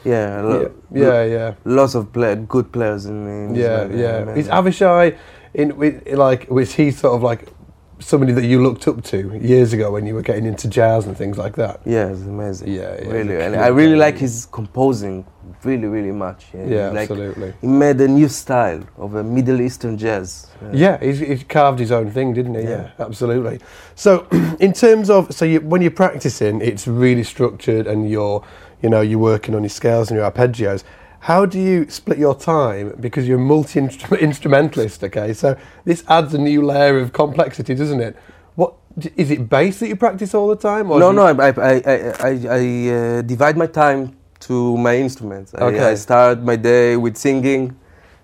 Yeah, 0.04 0.40
lo- 0.42 0.74
yeah, 0.92 1.24
yeah, 1.24 1.54
lots 1.64 1.94
of 1.94 2.12
play- 2.12 2.36
good 2.36 2.72
players 2.72 3.06
in, 3.06 3.26
in 3.26 3.54
yeah, 3.54 3.82
Israel, 3.84 4.00
yeah. 4.00 4.24
man. 4.24 4.38
Is 4.38 4.48
Avishai 4.48 5.16
in 5.54 5.76
with 5.76 6.06
like 6.08 6.50
was 6.50 6.74
he 6.74 6.90
sort 6.90 7.14
of 7.14 7.22
like 7.22 7.48
somebody 8.00 8.32
that 8.32 8.44
you 8.44 8.62
looked 8.62 8.86
up 8.86 9.02
to 9.02 9.36
years 9.38 9.72
ago 9.72 9.90
when 9.90 10.06
you 10.06 10.14
were 10.14 10.22
getting 10.22 10.46
into 10.46 10.68
jazz 10.68 11.06
and 11.06 11.16
things 11.16 11.36
like 11.36 11.56
that? 11.56 11.80
Yeah, 11.84 12.08
it's 12.08 12.22
amazing. 12.22 12.72
Yeah, 12.72 12.96
yeah, 13.00 13.08
really, 13.08 13.40
and 13.40 13.56
I 13.56 13.68
really 13.68 13.96
like 13.96 14.16
his 14.18 14.46
composing, 14.50 15.26
really, 15.64 15.86
really 15.86 16.12
much. 16.12 16.46
Yeah, 16.54 16.66
Yeah, 16.66 16.88
like 16.90 17.10
absolutely. 17.10 17.52
he 17.60 17.66
made 17.66 18.00
a 18.00 18.08
new 18.08 18.28
style 18.28 18.82
of 18.96 19.14
a 19.14 19.22
Middle 19.22 19.60
Eastern 19.60 19.96
jazz. 19.98 20.46
Yeah, 20.72 20.98
he 21.00 21.12
he's 21.12 21.44
carved 21.44 21.78
his 21.78 21.92
own 21.92 22.10
thing, 22.10 22.34
didn't 22.34 22.54
he? 22.54 22.62
Yeah, 22.62 22.70
Yeah. 22.98 23.04
absolutely. 23.06 23.60
So, 23.94 24.26
in 24.60 24.72
terms 24.72 25.10
of, 25.10 25.32
so 25.34 25.44
you, 25.44 25.60
when 25.60 25.82
you're 25.82 25.90
practicing, 25.90 26.60
it's 26.60 26.86
really 26.86 27.24
structured, 27.24 27.86
and 27.86 28.10
you're, 28.10 28.44
you 28.82 28.88
know, 28.90 29.00
you're 29.00 29.18
working 29.18 29.54
on 29.54 29.62
your 29.62 29.70
scales 29.70 30.10
and 30.10 30.18
your 30.18 30.30
arpeggios. 30.30 30.84
How 31.20 31.46
do 31.46 31.58
you 31.58 31.88
split 31.90 32.18
your 32.18 32.36
time? 32.36 32.94
Because 33.00 33.26
you're 33.26 33.38
a 33.38 33.42
multi 33.42 33.80
instrumentalist. 34.20 35.02
Okay, 35.02 35.32
so 35.32 35.56
this 35.84 36.04
adds 36.08 36.32
a 36.34 36.38
new 36.38 36.62
layer 36.64 36.98
of 36.98 37.12
complexity, 37.12 37.74
doesn't 37.74 38.00
it? 38.00 38.16
What 38.54 38.74
is 39.16 39.30
it? 39.30 39.48
Bass 39.48 39.78
that 39.80 39.88
you 39.88 39.96
practice 39.96 40.34
all 40.34 40.48
the 40.48 40.56
time? 40.56 40.90
Or 40.90 40.98
No, 40.98 41.12
no, 41.12 41.22
I, 41.26 41.32
I, 41.32 41.50
I, 41.50 41.94
I, 42.20 42.30
I 42.48 42.88
uh, 43.18 43.22
divide 43.22 43.56
my 43.56 43.66
time 43.66 44.16
to 44.40 44.76
my 44.76 44.96
instruments. 44.96 45.54
I, 45.54 45.64
Okay. 45.64 45.90
I 45.92 45.94
start 45.94 46.42
my 46.42 46.56
day 46.56 46.96
with 46.96 47.16
singing, 47.16 47.76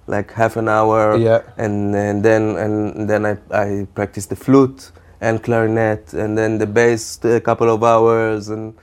like 0.06 0.32
half 0.32 0.56
an 0.56 0.68
hour, 0.68 1.16
Yeah. 1.16 1.42
and, 1.56 1.94
and 1.94 2.22
then 2.22 2.56
and 2.56 3.08
then 3.10 3.24
I, 3.26 3.36
I 3.50 3.86
practice 3.94 4.26
the 4.26 4.36
flute 4.36 4.92
and 5.20 5.42
clarinet, 5.42 6.12
and 6.12 6.36
then 6.36 6.58
the 6.58 6.66
bass 6.66 7.18
a 7.24 7.40
couple 7.40 7.68
of 7.70 7.82
hours, 7.82 8.48
and 8.48 8.74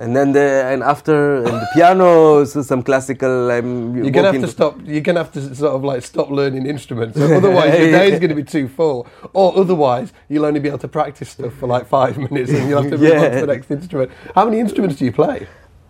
and 0.00 0.14
then 0.14 0.30
the 0.32 0.62
and 0.72 0.82
after 0.84 1.38
and 1.38 1.46
the 1.62 1.68
piano, 1.74 2.44
so 2.44 2.62
some 2.62 2.82
classical. 2.84 3.50
I'm 3.50 3.96
You're 3.96 4.10
gonna 4.12 4.30
have 4.32 4.40
to 4.42 4.46
stop. 4.46 4.76
You're 4.84 5.00
gonna 5.00 5.18
have 5.24 5.32
to 5.32 5.54
sort 5.56 5.74
of 5.74 5.82
like 5.82 6.02
stop 6.04 6.30
learning 6.30 6.66
instruments. 6.66 7.18
Otherwise, 7.38 7.76
your 7.80 7.90
day's 7.90 8.20
gonna 8.20 8.36
be 8.36 8.44
too 8.44 8.68
full. 8.68 9.08
Or 9.32 9.58
otherwise, 9.58 10.12
you'll 10.28 10.44
only 10.46 10.60
be 10.60 10.68
able 10.68 10.78
to 10.78 10.88
practice 10.88 11.30
stuff 11.30 11.52
for 11.54 11.66
like 11.66 11.88
five 11.88 12.16
minutes, 12.30 12.52
and 12.52 12.68
you'll 12.68 12.82
have 12.82 12.92
to 12.92 12.98
move 12.98 13.12
on 13.12 13.30
to 13.32 13.40
the 13.40 13.46
next 13.48 13.70
instrument. 13.72 14.12
How 14.36 14.44
many 14.44 14.60
instruments 14.60 14.96
do 15.00 15.04
you 15.04 15.12
play? 15.12 15.48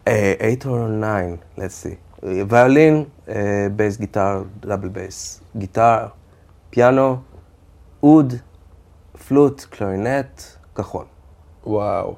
Uh, 0.09 0.37
eight 0.41 0.65
or 0.65 0.89
nine, 0.89 1.39
let's 1.59 1.75
see. 1.75 1.99
Uh, 2.23 2.43
violin, 2.47 3.11
uh, 3.29 3.69
bass 3.69 3.99
guitar, 3.99 4.47
double 4.61 4.89
bass, 4.89 5.43
guitar, 5.59 6.15
piano, 6.71 7.23
oud, 8.03 8.41
flute, 9.15 9.67
clarinet, 9.71 10.57
cajon. 10.75 11.07
Wow, 11.63 12.17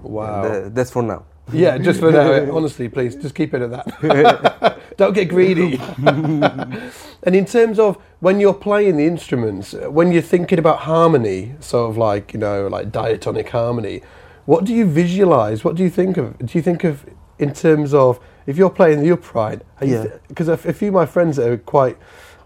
wow. 0.00 0.70
That's 0.70 0.90
for 0.90 1.02
now. 1.02 1.26
yeah, 1.52 1.76
just 1.76 2.00
for 2.00 2.10
now. 2.10 2.50
Honestly, 2.56 2.88
please, 2.88 3.16
just 3.16 3.34
keep 3.34 3.52
it 3.52 3.60
at 3.60 3.70
that. 3.70 4.80
Don't 4.96 5.12
get 5.12 5.28
greedy. 5.28 5.78
and 6.06 7.36
in 7.36 7.44
terms 7.44 7.78
of 7.78 7.98
when 8.20 8.40
you're 8.40 8.54
playing 8.54 8.96
the 8.96 9.04
instruments, 9.04 9.74
when 9.74 10.10
you're 10.10 10.22
thinking 10.22 10.58
about 10.58 10.78
harmony, 10.78 11.52
sort 11.60 11.90
of 11.90 11.98
like 11.98 12.32
you 12.32 12.40
know, 12.40 12.66
like 12.66 12.90
diatonic 12.90 13.50
harmony, 13.50 14.00
what 14.50 14.64
do 14.64 14.74
you 14.74 14.84
visualize? 14.84 15.62
What 15.62 15.76
do 15.76 15.84
you 15.84 15.90
think 15.90 16.16
of? 16.16 16.36
Do 16.38 16.58
you 16.58 16.62
think 16.62 16.82
of 16.82 17.06
in 17.38 17.54
terms 17.54 17.94
of 17.94 18.18
if 18.48 18.56
you're 18.56 18.76
playing 18.80 19.00
the 19.00 19.12
upright? 19.12 19.62
Yeah. 19.80 20.06
Because 20.26 20.48
a, 20.48 20.54
a 20.54 20.72
few 20.72 20.88
of 20.88 20.94
my 20.94 21.06
friends 21.06 21.36
that 21.36 21.48
are 21.48 21.56
quite 21.56 21.96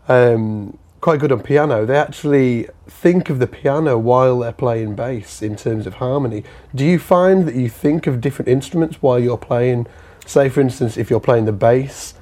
um, 0.06 0.76
quite 1.00 1.18
good 1.18 1.32
on 1.32 1.40
piano, 1.40 1.86
they 1.86 1.96
actually 1.96 2.68
think 2.86 3.30
of 3.30 3.38
the 3.38 3.46
piano 3.46 3.96
while 3.96 4.40
they're 4.40 4.52
playing 4.52 4.94
bass 4.94 5.40
in 5.40 5.56
terms 5.56 5.86
of 5.86 5.94
harmony. 5.94 6.44
Do 6.74 6.84
you 6.84 6.98
find 6.98 7.48
that 7.48 7.54
you 7.54 7.70
think 7.70 8.06
of 8.06 8.20
different 8.20 8.50
instruments 8.50 9.00
while 9.00 9.18
you're 9.18 9.38
playing? 9.38 9.86
Say, 10.26 10.50
for 10.50 10.60
instance, 10.60 10.98
if 10.98 11.08
you're 11.08 11.20
playing 11.20 11.46
the 11.46 11.52
bass. 11.52 12.12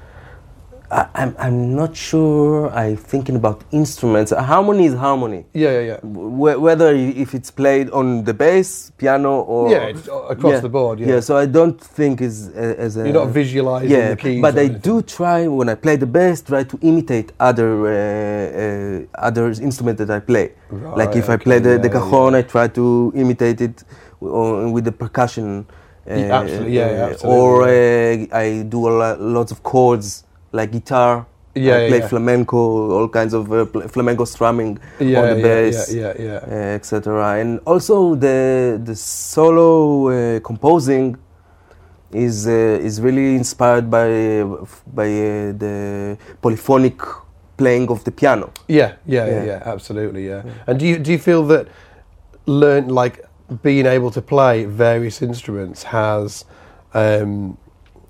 I, 0.92 1.06
I'm, 1.14 1.34
I'm 1.38 1.74
not 1.74 1.96
sure 1.96 2.70
I'm 2.70 2.96
thinking 2.96 3.34
about 3.36 3.64
instruments. 3.72 4.30
Harmony 4.30 4.84
is 4.86 4.94
harmony. 4.94 5.46
Yeah, 5.54 5.70
yeah, 5.70 5.80
yeah. 5.80 6.00
Wh- 6.00 6.60
whether 6.60 6.94
if 6.94 7.34
it's 7.34 7.50
played 7.50 7.88
on 7.90 8.24
the 8.24 8.34
bass, 8.34 8.92
piano, 8.98 9.40
or 9.40 9.70
Yeah, 9.70 9.84
it's 9.84 10.06
across 10.06 10.60
the 10.60 10.68
board, 10.68 11.00
yeah. 11.00 11.20
so 11.20 11.36
I 11.38 11.46
don't 11.46 11.80
think 11.80 12.20
is 12.20 12.48
uh, 12.50 12.74
as 12.78 12.98
a 12.98 13.04
You're 13.04 13.14
not 13.14 13.28
visualising 13.28 13.90
yeah, 13.90 14.10
the 14.10 14.16
keys. 14.16 14.42
but 14.42 14.54
I 14.58 14.64
anything. 14.64 14.80
do 14.80 15.02
try 15.02 15.46
when 15.48 15.68
I 15.70 15.76
play 15.76 15.96
the 15.96 16.06
bass, 16.06 16.42
try 16.42 16.62
to 16.64 16.78
imitate 16.82 17.32
other 17.40 17.70
uh, 17.86 17.92
uh, 18.62 19.26
other 19.28 19.46
instrument 19.50 19.96
that 19.98 20.10
I 20.10 20.20
play. 20.20 20.52
Right, 20.68 20.96
like 20.98 21.16
if 21.16 21.28
I 21.30 21.32
Right, 21.32 21.44
play 21.44 21.56
okay, 21.56 21.76
the, 21.76 21.78
the 21.78 21.88
yeah, 21.88 22.00
cajon, 22.00 22.34
I 22.34 22.42
try 22.42 22.68
to 22.68 23.12
imitate 23.16 23.60
it 23.62 23.82
w- 24.20 24.68
with 24.70 24.84
the 24.84 24.92
percussion. 24.92 25.64
uh, 26.06 26.14
Yeah, 26.14 26.40
absolutely, 26.40 26.74
yeah, 26.76 26.90
yeah, 26.90 27.04
absolutely, 27.12 27.38
Or 27.40 27.62
uh, 27.62 28.38
I 28.44 28.62
do 28.68 28.88
a 28.88 28.92
lot, 29.00 29.20
lots 29.20 29.52
of 29.52 29.62
chords 29.62 30.24
like 30.52 30.70
guitar. 30.72 31.26
Yeah, 31.54 31.76
I 31.84 31.88
play 31.88 31.98
yeah. 31.98 32.08
flamenco, 32.08 32.56
all 32.98 33.08
kinds 33.08 33.34
of 33.34 33.52
uh, 33.52 33.66
pl- 33.66 33.86
flamenco 33.88 34.24
strumming 34.24 34.78
yeah, 34.98 35.20
on 35.20 35.28
the 35.28 35.36
yeah, 35.36 35.42
bass, 35.42 35.92
Yeah, 35.92 36.12
yeah, 36.18 36.24
yeah. 36.24 36.38
uh, 36.72 36.76
etc. 36.78 37.40
And 37.40 37.60
also 37.66 38.14
the 38.14 38.80
the 38.82 38.96
solo 38.96 40.08
uh, 40.08 40.40
composing 40.40 41.16
is 42.10 42.46
uh, 42.46 42.86
is 42.86 43.02
really 43.02 43.34
inspired 43.36 43.90
by 43.90 44.44
by 44.94 45.08
uh, 45.08 45.52
the 45.52 46.16
polyphonic 46.40 46.98
playing 47.58 47.90
of 47.90 48.02
the 48.04 48.10
piano. 48.10 48.50
Yeah, 48.68 48.92
yeah, 49.06 49.26
yeah, 49.26 49.26
Yeah. 49.34 49.44
yeah, 49.44 49.62
absolutely, 49.66 50.26
yeah. 50.26 50.42
And 50.66 50.78
do 50.80 50.86
you 50.86 50.98
do 50.98 51.12
you 51.12 51.18
feel 51.18 51.46
that 51.48 51.66
learn 52.46 52.88
like 52.88 53.24
being 53.62 53.84
able 53.86 54.10
to 54.10 54.22
play 54.22 54.64
various 54.64 55.20
instruments 55.22 55.82
has 55.82 56.46
um, 56.94 57.58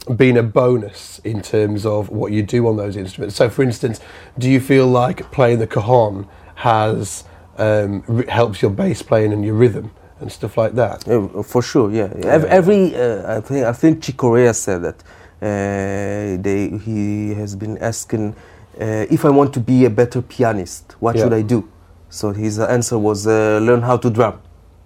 been 0.05 0.37
a 0.37 0.43
bonus 0.43 1.21
in 1.25 1.43
terms 1.43 1.85
of 1.87 2.09
what 2.11 2.33
you 2.33 2.43
do 2.43 2.67
on 2.69 2.77
those 2.77 2.97
instruments? 2.97 3.37
So, 3.37 3.49
for 3.49 3.62
instance, 3.62 4.01
do 4.38 4.51
you 4.51 4.61
feel 4.61 4.87
like 4.87 5.31
playing 5.31 5.59
the 5.61 5.67
cajon 5.67 6.27
has 6.57 7.25
um, 7.59 8.03
r- 8.09 8.25
helps 8.29 8.62
your 8.62 8.71
bass 8.71 9.03
playing 9.03 9.33
and 9.33 9.45
your 9.45 9.55
rhythm 9.55 9.91
and 10.21 10.31
stuff 10.31 10.57
like 10.57 10.75
that? 10.75 11.07
Uh, 11.09 11.43
for 11.43 11.62
sure, 11.62 11.91
yeah. 11.91 12.12
Yeah. 12.19 12.45
Every 12.49 12.95
uh, 12.95 13.37
I 13.38 13.41
think 13.41 13.65
I 13.67 13.73
think 13.73 14.03
Chick 14.03 14.17
Corea 14.17 14.55
said 14.55 14.83
that 14.83 15.03
Uh, 15.43 15.49
they, 16.41 16.71
he 16.87 17.35
has 17.35 17.57
been 17.57 17.77
asking 17.79 18.35
uh, 18.81 19.07
if 19.11 19.25
I 19.25 19.31
want 19.31 19.53
to 19.55 19.61
be 19.61 19.85
a 19.87 19.91
better 19.91 20.23
pianist, 20.23 20.95
what 21.01 21.17
Yeah. 21.17 21.23
should 21.25 21.33
I 21.33 21.43
do? 21.43 21.65
So 22.11 22.33
his 22.33 22.59
answer 22.59 22.97
was 22.97 23.27
uh, 23.27 23.59
learn 23.61 23.83
how 23.83 23.97
to 23.99 24.09
drum. 24.11 24.35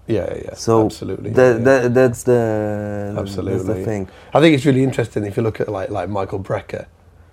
Yeah, 0.06 0.32
yeah, 0.44 0.54
So 0.54 0.84
absolutely. 0.86 1.30
that, 1.30 1.58
yeah. 1.58 1.64
that, 1.64 1.94
that's 1.94 2.22
the 2.22 3.14
Absolutely. 3.18 3.52
that's 3.54 3.64
the 3.80 3.84
thing. 3.84 4.08
I 4.32 4.40
think 4.40 4.54
it's 4.54 4.64
really 4.64 4.82
interesting 4.84 5.24
if 5.24 5.36
you 5.36 5.42
look 5.42 5.60
at 5.60 5.68
like 5.68 5.90
like 5.90 6.08
Michael 6.08 6.40
Brecker, 6.40 6.86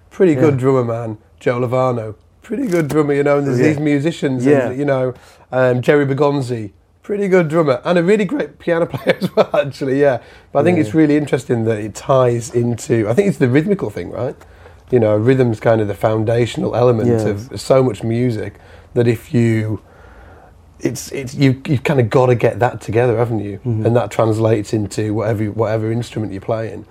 pretty 0.10 0.36
good 0.36 0.56
Yeah. 0.56 0.60
drummer 0.60 0.84
man. 0.84 1.18
Joe 1.40 1.60
Lovano, 1.60 2.16
pretty 2.42 2.68
good 2.68 2.88
drummer. 2.88 3.14
You 3.14 3.24
know, 3.24 3.38
and 3.38 3.46
there's 3.48 3.60
Yeah. 3.60 3.68
these 3.68 3.80
musicians. 3.80 4.46
Yeah. 4.46 4.70
And, 4.70 4.80
you 4.80 4.86
know, 4.86 5.14
um, 5.52 5.82
Jerry 5.82 6.06
Bergonzi, 6.06 6.72
pretty 7.04 7.28
good 7.28 7.48
drummer 7.50 7.82
and 7.84 7.98
a 8.00 8.04
really 8.04 8.26
great 8.26 8.58
piano 8.60 8.86
player 8.94 9.18
as 9.22 9.36
well. 9.36 9.50
Actually, 9.54 10.00
yeah. 10.02 10.20
But 10.52 10.60
I 10.60 10.64
think 10.64 10.80
it's 10.80 10.94
really 10.96 11.16
interesting 11.18 11.66
that 11.66 11.78
it 11.80 11.94
ties 11.94 12.50
into. 12.56 13.08
I 13.10 13.14
think 13.14 13.28
it's 13.28 13.38
the 13.38 13.50
rhythmical 13.50 13.90
thing, 13.92 14.10
right? 14.10 14.36
You 14.90 15.00
know, 15.00 15.16
rhythm's 15.16 15.60
kind 15.60 15.80
of 15.82 15.88
the 15.88 15.96
foundational 15.96 16.76
element 16.76 17.08
Yes. 17.10 17.24
of 17.26 17.60
so 17.60 17.84
much 17.84 18.04
music 18.04 18.56
that 18.94 19.08
if 19.08 19.34
you 19.34 19.82
it's 20.84 21.12
it's 21.12 21.34
you 21.34 21.62
you've 21.68 21.84
kind 21.84 22.00
of 22.00 22.10
got 22.10 22.28
to 22.28 22.36
get 22.36 22.60
that 22.60 22.82
together, 22.82 23.18
haven't 23.18 23.40
you? 23.40 23.60
Mhm. 23.66 23.86
And 23.86 23.96
that 23.96 24.12
translates 24.12 24.74
into 24.74 25.14
whatever 25.14 25.46
whatever 25.46 25.92
instrument 25.92 26.32
you're 26.32 26.42
playing. 26.42 26.86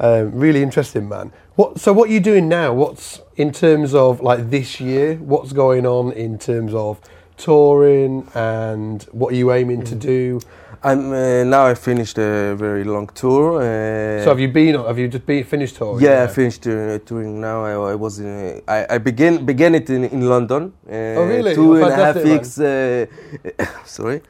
Um, 0.00 0.32
really 0.34 0.62
interesting, 0.62 1.08
man. 1.08 1.32
What 1.56 1.80
so 1.80 1.92
what 1.92 2.08
are 2.08 2.12
you 2.12 2.20
doing 2.20 2.48
now? 2.48 2.72
What's 2.72 3.20
in 3.36 3.52
terms 3.52 3.94
of 3.94 4.20
like 4.20 4.50
this 4.50 4.80
year? 4.80 5.16
What's 5.16 5.52
going 5.52 5.86
on 5.86 6.12
in 6.12 6.38
terms 6.38 6.74
of 6.74 7.00
touring 7.36 8.28
and 8.34 9.02
what 9.12 9.32
are 9.32 9.36
you 9.36 9.52
aiming 9.52 9.82
to 9.84 9.94
do? 9.94 10.40
I'm 10.86 11.12
uh, 11.12 11.44
now 11.44 11.64
I 11.66 11.74
finished 11.74 12.18
a 12.18 12.54
very 12.56 12.84
long 12.84 13.06
tour. 13.14 13.56
Uh, 13.62 14.22
So 14.24 14.28
have 14.30 14.40
you 14.40 14.48
been? 14.48 14.74
Have 14.74 14.98
you 14.98 15.08
just 15.08 15.24
been 15.26 15.44
finished 15.44 15.76
touring? 15.76 16.04
yeah, 16.04 16.24
I 16.24 16.26
finished 16.26 16.66
uh, 16.66 16.98
touring 17.06 17.40
now. 17.40 17.64
I, 17.64 17.92
I 17.92 17.94
was 17.94 18.18
in. 18.18 18.26
Uh, 18.26 18.60
I, 18.76 18.94
I 18.96 18.98
began 18.98 19.44
began 19.46 19.74
it 19.74 19.88
in, 19.88 20.04
in 20.04 20.28
London. 20.28 20.62
Uh, 20.86 20.92
Oh, 21.18 21.24
really? 21.26 21.54
Two 21.54 21.74
and 21.76 21.84
a 21.92 21.96
half 21.96 22.16
weeks. 22.24 22.58
Uh, 22.58 23.06
sorry. 23.86 24.20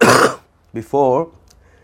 Before, 0.74 1.28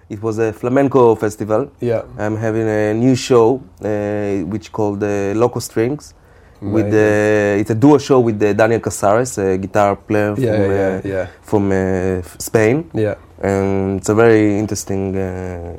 it 0.09 0.23
was 0.23 0.39
a 0.39 0.53
flamenco 0.53 1.15
festival. 1.17 1.71
Yeah. 1.81 2.03
I'm 2.19 2.37
having 2.37 2.69
a 2.69 2.95
new 2.95 3.15
show 3.17 3.61
uh, 3.85 4.45
which 4.53 4.71
called 4.73 5.03
uh, 5.03 5.33
Loco 5.35 5.61
Strings. 5.61 6.15
With 6.63 6.91
the, 6.91 7.57
it's 7.59 7.71
a 7.71 7.75
duo 7.75 7.97
show 7.97 8.21
with 8.21 8.39
Daniel 8.39 8.81
Casares, 8.81 9.39
a 9.39 9.57
guitar 9.57 9.97
player 9.97 10.35
Yeah, 10.37 10.53
from 10.57 10.71
yeah, 10.71 11.01
uh, 11.05 11.09
yeah, 11.09 11.27
from 11.41 11.73
uh, 11.73 12.23
Spain 12.39 12.91
yeah. 12.93 13.15
And 13.41 13.99
it's 13.99 14.09
a 14.09 14.15
very 14.15 14.59
interesting, 14.59 15.17
uh, 15.17 15.75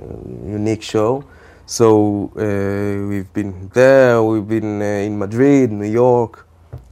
unique 0.45 0.81
show. 0.81 1.23
So 1.65 2.31
uh, 2.35 3.07
we've 3.07 3.31
been 3.33 3.69
there, 3.73 4.21
we've 4.23 4.47
been 4.47 4.81
uh, 4.81 5.07
in 5.07 5.17
Madrid, 5.17 5.71
New 5.71 5.85
York. 5.85 6.47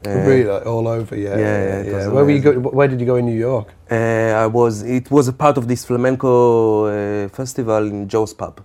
Uh, 0.05 0.09
really, 0.09 0.45
like, 0.45 0.65
all 0.65 0.87
over. 0.87 1.15
Yeah, 1.17 1.37
yeah, 1.37 1.37
yeah. 1.37 1.83
yeah. 1.83 2.07
Where 2.07 2.23
were 2.23 2.31
you? 2.31 2.39
Go, 2.39 2.51
where 2.59 2.87
did 2.87 2.99
you 3.01 3.05
go 3.05 3.17
in 3.17 3.25
New 3.25 3.37
York? 3.37 3.73
uh, 3.91 3.95
I 3.95 4.47
was. 4.47 4.83
It 4.83 5.11
was 5.11 5.27
a 5.27 5.33
part 5.33 5.57
of 5.57 5.67
this 5.67 5.83
flamenco 5.83 6.85
uh, 6.85 7.27
festival 7.29 7.85
in 7.87 8.07
Joe's 8.07 8.33
Pub. 8.33 8.61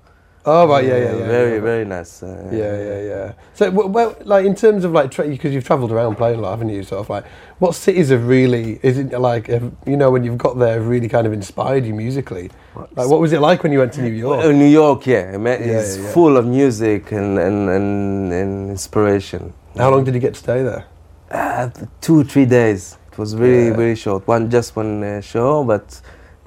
Oh 0.46 0.68
right, 0.68 0.84
yeah, 0.84 0.96
yeah, 0.98 1.16
yeah. 1.16 1.26
Very, 1.26 1.54
yeah. 1.54 1.60
very 1.60 1.84
nice. 1.86 2.22
Uh, 2.22 2.48
Yeah, 2.52 2.76
yeah, 2.76 3.00
yeah. 3.02 3.32
So, 3.54 3.70
w- 3.70 3.88
well, 3.88 4.14
like 4.24 4.44
in 4.44 4.54
terms 4.54 4.84
of 4.84 4.92
like, 4.92 5.16
because 5.16 5.54
you've 5.54 5.64
travelled 5.64 5.90
around 5.90 6.16
playing 6.16 6.38
a 6.38 6.42
lot, 6.42 6.50
haven't 6.50 6.68
you? 6.68 6.82
Sort 6.82 7.00
of 7.00 7.08
like, 7.08 7.24
what 7.60 7.74
cities 7.74 8.10
have 8.10 8.26
really? 8.28 8.78
Is 8.82 8.98
it 8.98 9.12
like, 9.18 9.46
have, 9.46 9.72
you 9.86 9.96
know, 9.96 10.10
when 10.10 10.22
you've 10.22 10.36
got 10.36 10.58
there, 10.58 10.74
have 10.74 10.86
really 10.86 11.08
kind 11.08 11.26
of 11.26 11.32
inspired 11.32 11.86
you 11.86 11.94
musically? 11.94 12.50
Like, 12.76 13.08
what 13.08 13.20
was 13.20 13.32
it 13.32 13.40
like 13.40 13.62
when 13.62 13.72
you 13.72 13.78
went 13.78 13.94
to 13.94 14.02
New 14.02 14.12
York? 14.12 14.44
Uh, 14.44 14.52
New 14.52 14.66
York, 14.82 15.06
yeah, 15.06 15.30
I 15.32 15.38
mean, 15.38 15.46
Yeah, 15.46 15.78
it's 15.80 15.96
yeah, 15.96 16.02
yeah. 16.04 16.12
full 16.12 16.36
of 16.36 16.44
music 16.46 17.12
and 17.12 17.38
and, 17.38 17.68
and, 17.70 18.32
and 18.32 18.70
inspiration. 18.70 19.54
How 19.78 19.90
long 19.90 20.04
did 20.04 20.12
you 20.14 20.20
get 20.20 20.34
to 20.34 20.40
stay 20.40 20.62
there? 20.62 20.84
Uh, 21.30 21.70
two, 22.02 22.22
three 22.22 22.44
days. 22.46 22.98
It 23.12 23.18
was 23.18 23.32
very, 23.32 23.68
Yeah. 23.68 23.76
very 23.76 23.94
short. 23.96 24.26
One, 24.28 24.50
just 24.50 24.76
one 24.76 25.02
uh, 25.02 25.20
show, 25.22 25.64
but 25.64 26.02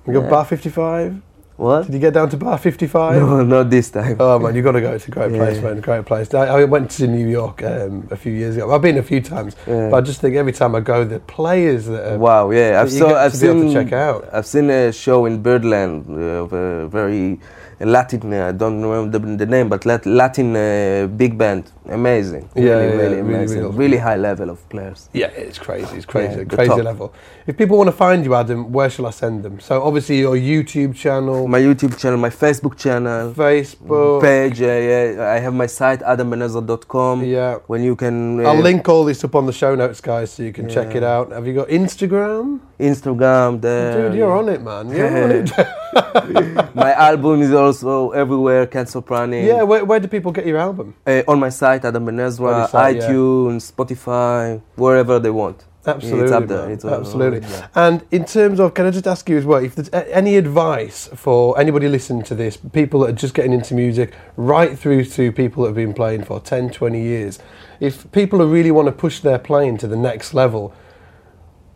You 0.05 0.13
got 0.13 0.23
Yeah. 0.23 0.29
Bar 0.29 0.45
55? 0.45 1.21
What? 1.57 1.85
Did 1.85 1.93
you 1.95 1.99
get 1.99 2.13
down 2.13 2.29
to 2.29 2.37
Bar 2.37 2.57
55? 2.57 3.19
No, 3.21 3.43
not 3.43 3.69
this 3.69 3.89
time. 3.91 4.15
Oh 4.19 4.37
man, 4.39 4.55
you've 4.55 4.63
got 4.63 4.73
to 4.73 4.81
go. 4.81 4.93
It's 4.93 5.07
a 5.07 5.11
great 5.11 5.31
Yeah. 5.31 5.37
place, 5.37 5.61
man. 5.61 5.81
Great 5.81 6.05
place. 6.05 6.33
I, 6.33 6.45
I 6.61 6.63
went 6.65 6.91
to 6.91 7.07
New 7.07 7.27
York 7.27 7.63
um, 7.63 8.07
a 8.11 8.15
few 8.15 8.31
years 8.31 8.55
ago. 8.55 8.73
I've 8.73 8.81
been 8.81 8.97
a 8.97 9.03
few 9.03 9.21
times, 9.21 9.55
Yeah. 9.67 9.89
but 9.89 9.97
I 9.97 10.01
just 10.01 10.21
think 10.21 10.35
every 10.35 10.53
time 10.53 10.75
I 10.75 10.79
go, 10.81 11.03
the 11.03 11.19
players 11.19 11.87
that 11.87 12.13
are, 12.13 12.17
Wow, 12.17 12.51
yeah, 12.51 12.79
I've 12.81 12.87
I've 13.01 13.33
to 13.33 13.39
be 13.39 13.47
able 13.47 13.61
to 13.61 13.67
seen, 13.69 13.73
check 13.73 13.91
out. 13.93 14.29
I've 14.31 14.45
seen 14.45 14.69
a 14.69 14.91
show 14.91 15.25
in 15.25 15.41
Birdland 15.41 16.05
uh, 16.09 16.43
of 16.43 16.53
a 16.53 16.87
very 16.87 17.39
Latin, 17.79 18.33
uh, 18.33 18.47
I 18.47 18.51
don't 18.53 18.81
remember 18.81 19.19
the, 19.19 19.35
the 19.37 19.45
name, 19.45 19.69
but 19.69 19.85
Latin 19.85 20.55
uh, 20.55 21.07
big 21.15 21.37
band, 21.37 21.71
amazing, 21.89 22.49
Yeah, 22.55 22.61
really, 22.61 22.71
yeah, 22.73 22.81
really 22.81 22.97
really, 22.97 23.19
amazing, 23.19 23.61
really 23.63 23.77
really, 23.77 23.97
high 23.97 24.15
level 24.15 24.49
of 24.49 24.67
players. 24.69 25.09
Yeah, 25.13 25.27
it's 25.27 25.57
crazy. 25.59 25.95
It's 25.97 26.05
crazy. 26.05 26.39
Yeah, 26.39 26.45
crazy 26.45 26.69
top. 26.69 26.83
level. 26.83 27.13
If 27.47 27.55
people 27.57 27.77
want 27.77 27.87
to 27.87 27.95
find 27.95 28.25
you, 28.25 28.35
Adam, 28.35 28.71
where 28.71 28.89
shall 28.89 29.05
I 29.05 29.11
send 29.11 29.43
them? 29.43 29.59
So 29.59 29.81
obviously 29.83 30.19
your 30.19 30.35
YouTube 30.35 30.95
channel, 30.95 31.47
My 31.47 31.59
YouTube 31.59 31.97
channel, 31.97 32.17
my 32.19 32.29
Facebook 32.29 32.77
channel, 32.77 33.33
Facebook. 33.33 34.21
page, 34.21 34.61
uh, 34.61 34.65
yeah, 34.65 35.33
I 35.35 35.39
have 35.39 35.53
my 35.53 35.65
site 35.67 36.01
adambenezra.com, 36.01 37.23
Yeah. 37.23 37.59
when 37.67 37.83
you 37.83 37.95
can, 37.95 38.39
uh, 38.45 38.49
I'll 38.49 38.59
link 38.61 38.87
all 38.89 39.03
this 39.05 39.23
up 39.23 39.35
on 39.35 39.45
the 39.45 39.53
show 39.53 39.75
notes, 39.75 40.01
guys, 40.01 40.31
so 40.31 40.43
you 40.43 40.51
can 40.53 40.67
check 40.69 40.95
it 40.95 41.03
out. 41.03 41.31
Have 41.31 41.47
you 41.47 41.53
got 41.53 41.69
Instagram? 41.69 42.59
Instagram, 42.79 43.59
there. 43.61 44.09
Dude, 44.09 44.17
you're 44.17 44.31
on 44.37 44.49
it, 44.49 44.61
man. 44.61 44.89
You're 44.89 45.23
on 45.23 45.31
it. 45.31 45.51
my 46.75 46.93
album 46.93 47.41
is 47.41 47.51
also 47.51 48.11
everywhere, 48.11 48.67
Can't 48.67 48.87
Stop 48.87 49.09
Running. 49.09 49.45
yeah, 49.45 49.63
where, 49.63 49.83
where 49.85 49.99
do 49.99 50.07
people 50.07 50.31
get 50.31 50.45
your 50.45 50.57
album? 50.59 50.93
Uh, 51.05 51.23
on 51.27 51.39
my 51.39 51.49
site, 51.49 51.76
Adam 51.85 52.05
Benezra, 52.05 52.59
your 52.59 52.67
site, 52.67 52.95
yeah. 52.97 53.09
iTunes, 53.09 53.71
Spotify, 53.71 54.61
wherever 54.75 55.19
they 55.19 55.29
want. 55.29 55.65
Absolutely, 55.87 56.23
it's 56.23 56.31
up 56.33 56.47
there. 56.47 56.69
It's 56.69 56.83
absolutely. 56.83 57.47
yeah. 57.47 57.67
And 57.73 58.05
in 58.11 58.25
terms 58.25 58.59
of, 58.59 58.73
can 58.73 58.85
I 58.85 58.91
just 58.91 59.07
ask 59.07 59.29
you 59.29 59.37
as 59.37 59.45
well, 59.45 59.63
if 59.63 59.75
there's 59.75 59.89
any 59.93 60.35
advice 60.35 61.07
for 61.15 61.57
anybody 61.57 61.87
listening 61.87 62.23
to 62.23 62.35
this, 62.35 62.57
people 62.57 63.01
that 63.01 63.09
are 63.09 63.13
just 63.13 63.33
getting 63.33 63.53
into 63.53 63.73
music, 63.73 64.13
right 64.35 64.77
through 64.77 65.05
to 65.05 65.31
people 65.31 65.63
that 65.63 65.69
have 65.69 65.75
been 65.75 65.93
playing 65.93 66.25
for 66.25 66.41
10, 66.41 66.71
20 66.71 67.01
years, 67.01 67.39
if 67.79 68.11
people 68.11 68.39
who 68.39 68.47
really 68.47 68.71
want 68.71 68.87
to 68.87 68.91
push 68.91 69.21
their 69.21 69.39
playing 69.39 69.77
to 69.77 69.87
the 69.87 69.95
next 69.95 70.33
level, 70.33 70.73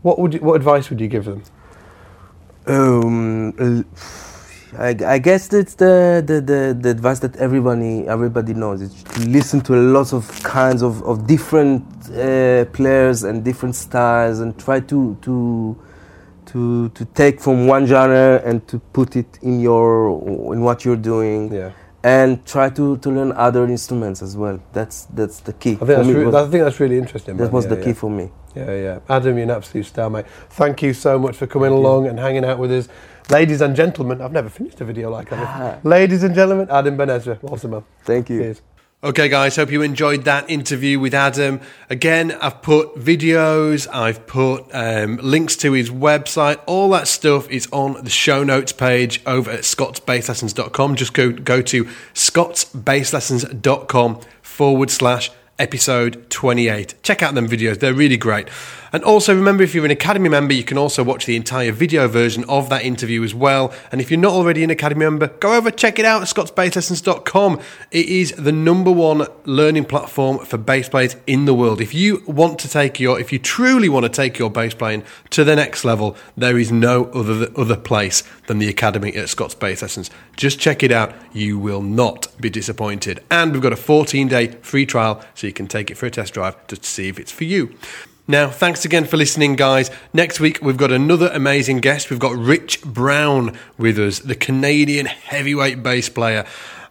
what 0.01 0.19
would 0.19 0.33
you, 0.33 0.41
what 0.41 0.55
advice 0.55 0.89
would 0.89 0.99
you 0.99 1.07
give 1.07 1.23
them? 1.23 1.43
Um, 2.67 3.53
uh, 3.57 3.83
I, 4.77 4.95
I 5.05 5.17
guess 5.19 5.47
that's 5.49 5.75
the, 5.75 6.23
the, 6.25 6.41
the, 6.41 6.77
the 6.79 6.89
advice 6.89 7.19
that 7.19 7.35
everybody 7.37 8.07
everybody 8.07 8.53
knows. 8.53 8.81
It's 8.81 9.03
to 9.03 9.21
listen 9.27 9.61
to 9.61 9.73
lots 9.75 10.13
of 10.13 10.27
kinds 10.43 10.81
of, 10.81 11.03
of 11.03 11.27
different 11.27 11.83
uh, 12.11 12.65
players 12.65 13.23
and 13.23 13.43
different 13.43 13.75
styles 13.75 14.39
and 14.39 14.57
try 14.57 14.79
to 14.81 15.17
to 15.21 15.77
to 16.47 16.89
to 16.89 17.05
take 17.05 17.41
from 17.41 17.67
one 17.67 17.85
genre 17.85 18.41
and 18.45 18.65
to 18.69 18.79
put 18.93 19.15
it 19.17 19.39
in 19.41 19.59
your 19.59 20.09
in 20.53 20.61
what 20.61 20.85
you're 20.85 20.95
doing 20.95 21.53
Yeah, 21.53 21.71
and 22.03 22.45
try 22.45 22.69
to, 22.69 22.97
to 22.97 23.09
learn 23.11 23.33
other 23.33 23.65
instruments 23.65 24.21
as 24.21 24.37
well. 24.37 24.59
That's 24.73 25.05
that's 25.07 25.41
the 25.41 25.53
key. 25.53 25.73
I 25.73 25.85
think 25.85 25.87
that's, 25.87 26.07
re- 26.07 26.25
was- 26.25 26.35
I 26.35 26.49
think 26.49 26.63
that's 26.63 26.79
really 26.79 26.97
interesting. 26.97 27.37
that 27.37 27.43
man. 27.45 27.51
was 27.51 27.65
Yeah, 27.65 27.69
the 27.71 27.77
yeah. 27.77 27.83
key 27.85 27.93
for 27.93 28.09
me. 28.09 28.31
Yeah, 28.55 28.75
yeah. 28.75 28.99
Adam, 29.09 29.35
you're 29.37 29.43
an 29.43 29.51
absolute 29.51 29.85
star, 29.85 30.09
mate. 30.09 30.25
Thank 30.49 30.81
you 30.81 30.93
so 30.93 31.19
much 31.19 31.37
for 31.37 31.47
coming 31.47 31.71
along 31.71 32.07
and 32.07 32.19
hanging 32.19 32.45
out 32.45 32.59
with 32.59 32.71
us. 32.71 32.87
Ladies 33.31 33.61
and 33.61 33.75
gentlemen, 33.77 34.21
I've 34.21 34.33
never 34.33 34.49
finished 34.49 34.81
a 34.81 34.85
video 34.85 35.09
like 35.09 35.29
that. 35.29 35.85
Ladies 35.85 36.23
and 36.23 36.35
gentlemen, 36.35 36.67
Adam 36.69 36.97
Ben 36.97 37.09
Ezra. 37.09 37.39
Awesome, 37.43 37.71
man. 37.71 37.85
Thank 38.03 38.29
you. 38.29 38.41
Cheers. 38.41 38.61
Okay, 39.03 39.29
guys, 39.29 39.55
hope 39.55 39.71
you 39.71 39.81
enjoyed 39.81 40.25
that 40.25 40.49
interview 40.49 40.99
with 40.99 41.13
Adam. 41.13 41.61
Again, 41.89 42.33
I've 42.33 42.61
put 42.61 42.95
videos, 42.95 43.87
I've 43.91 44.27
put 44.27 44.65
um, 44.73 45.17
links 45.23 45.55
to 45.57 45.71
his 45.71 45.89
website. 45.89 46.59
All 46.67 46.89
that 46.89 47.07
stuff 47.07 47.49
is 47.49 47.69
on 47.71 48.03
the 48.03 48.09
show 48.09 48.43
notes 48.43 48.73
page 48.73 49.21
over 49.25 49.49
at 49.49 49.61
scottsbasslessons.com. 49.61 50.97
Just 50.97 51.13
go, 51.13 51.31
go 51.31 51.61
to 51.61 51.85
scottsbasslessons.com 52.13 54.19
forward 54.41 54.91
slash 54.91 55.31
episode 55.61 56.29
28. 56.31 56.95
Check 57.03 57.21
out 57.21 57.35
them 57.35 57.47
videos, 57.47 57.79
they're 57.79 57.93
really 57.93 58.17
great. 58.17 58.49
And 58.93 59.03
also 59.05 59.33
remember, 59.33 59.63
if 59.63 59.73
you're 59.73 59.85
an 59.85 59.91
Academy 59.91 60.27
member, 60.27 60.53
you 60.53 60.65
can 60.65 60.77
also 60.77 61.01
watch 61.01 61.25
the 61.25 61.37
entire 61.37 61.71
video 61.71 62.09
version 62.09 62.43
of 62.49 62.67
that 62.69 62.83
interview 62.83 63.23
as 63.23 63.33
well. 63.33 63.73
And 63.91 64.01
if 64.01 64.11
you're 64.11 64.19
not 64.19 64.33
already 64.33 64.65
an 64.65 64.69
Academy 64.69 65.05
member, 65.05 65.27
go 65.27 65.53
over, 65.53 65.71
check 65.71 65.97
it 65.97 66.03
out 66.03 66.21
at 66.21 66.27
scottsbasslessons.com. 66.27 67.61
It 67.91 68.05
is 68.07 68.33
the 68.33 68.51
number 68.51 68.91
one 68.91 69.27
learning 69.45 69.85
platform 69.85 70.39
for 70.39 70.57
bass 70.57 70.89
players 70.89 71.15
in 71.25 71.45
the 71.45 71.53
world. 71.53 71.79
If 71.79 71.93
you 71.93 72.21
want 72.27 72.59
to 72.59 72.69
take 72.69 72.99
your, 72.99 73.17
if 73.17 73.31
you 73.31 73.39
truly 73.39 73.87
want 73.87 74.03
to 74.03 74.09
take 74.09 74.37
your 74.37 74.49
bass 74.49 74.73
playing 74.73 75.03
to 75.29 75.45
the 75.45 75.55
next 75.55 75.85
level, 75.85 76.17
there 76.35 76.57
is 76.57 76.71
no 76.71 77.05
other 77.05 77.49
other 77.55 77.77
place 77.77 78.23
than 78.47 78.59
the 78.59 78.67
Academy 78.67 79.15
at 79.15 79.29
Scott's 79.29 79.55
Bass 79.55 79.81
Lessons. 79.81 80.09
Just 80.35 80.59
check 80.59 80.83
it 80.83 80.91
out. 80.91 81.13
You 81.31 81.57
will 81.57 81.81
not 81.81 82.27
be 82.41 82.49
disappointed. 82.49 83.23
And 83.31 83.53
we've 83.53 83.61
got 83.61 83.73
a 83.73 83.77
14 83.77 84.27
day 84.27 84.47
free 84.61 84.85
trial 84.85 85.23
so 85.33 85.47
you 85.47 85.50
can 85.53 85.67
take 85.67 85.91
it 85.91 85.95
for 85.95 86.05
a 86.05 86.11
test 86.11 86.33
drive 86.33 86.67
to 86.67 86.81
see 86.83 87.07
if 87.07 87.19
it's 87.19 87.31
for 87.31 87.43
you. 87.43 87.75
Now, 88.27 88.49
thanks 88.49 88.85
again 88.85 89.05
for 89.05 89.17
listening, 89.17 89.55
guys. 89.55 89.91
Next 90.13 90.39
week, 90.39 90.59
we've 90.61 90.77
got 90.77 90.91
another 90.91 91.29
amazing 91.33 91.79
guest. 91.79 92.09
We've 92.09 92.19
got 92.19 92.35
Rich 92.35 92.81
Brown 92.83 93.57
with 93.77 93.97
us, 93.99 94.19
the 94.19 94.35
Canadian 94.35 95.07
heavyweight 95.07 95.83
bass 95.83 96.07
player. 96.07 96.45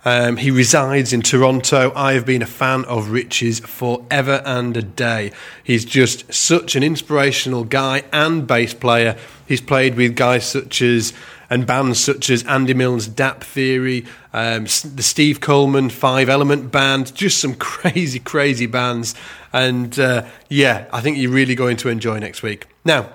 Um, 0.04 0.38
he 0.38 0.50
resides 0.50 1.12
in 1.12 1.22
Toronto. 1.22 1.92
I 1.94 2.14
have 2.14 2.24
been 2.24 2.42
a 2.42 2.46
fan 2.46 2.84
of 2.86 3.10
Rich's 3.10 3.60
forever 3.60 4.42
and 4.44 4.76
a 4.76 4.82
day. 4.82 5.32
He's 5.62 5.84
just 5.84 6.32
such 6.32 6.74
an 6.74 6.82
inspirational 6.82 7.64
guy 7.64 8.04
and 8.12 8.46
bass 8.46 8.72
player. 8.72 9.16
He's 9.46 9.60
played 9.60 9.96
with 9.96 10.16
guys 10.16 10.46
such 10.46 10.80
as 10.80 11.12
and 11.50 11.66
bands 11.66 11.98
such 11.98 12.30
as 12.30 12.44
Andy 12.44 12.72
Milne's 12.72 13.08
Dap 13.08 13.42
Theory, 13.42 14.06
um, 14.32 14.64
the 14.64 15.02
Steve 15.02 15.40
Coleman 15.40 15.90
Five 15.90 16.28
Element 16.28 16.70
Band, 16.70 17.14
just 17.14 17.38
some 17.38 17.54
crazy, 17.58 18.20
crazy 18.20 18.66
bands. 18.66 19.14
And 19.52 19.98
uh, 19.98 20.26
yeah, 20.48 20.86
I 20.92 21.00
think 21.00 21.18
you're 21.18 21.32
really 21.32 21.56
going 21.56 21.76
to 21.78 21.88
enjoy 21.88 22.20
next 22.20 22.42
week. 22.42 22.66
Now, 22.84 23.10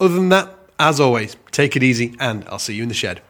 other 0.00 0.14
than 0.14 0.28
that, 0.30 0.52
as 0.78 1.00
always, 1.00 1.36
take 1.52 1.76
it 1.76 1.82
easy 1.82 2.14
and 2.20 2.44
I'll 2.48 2.58
see 2.58 2.74
you 2.74 2.82
in 2.82 2.88
the 2.88 2.94
shed. 2.94 3.22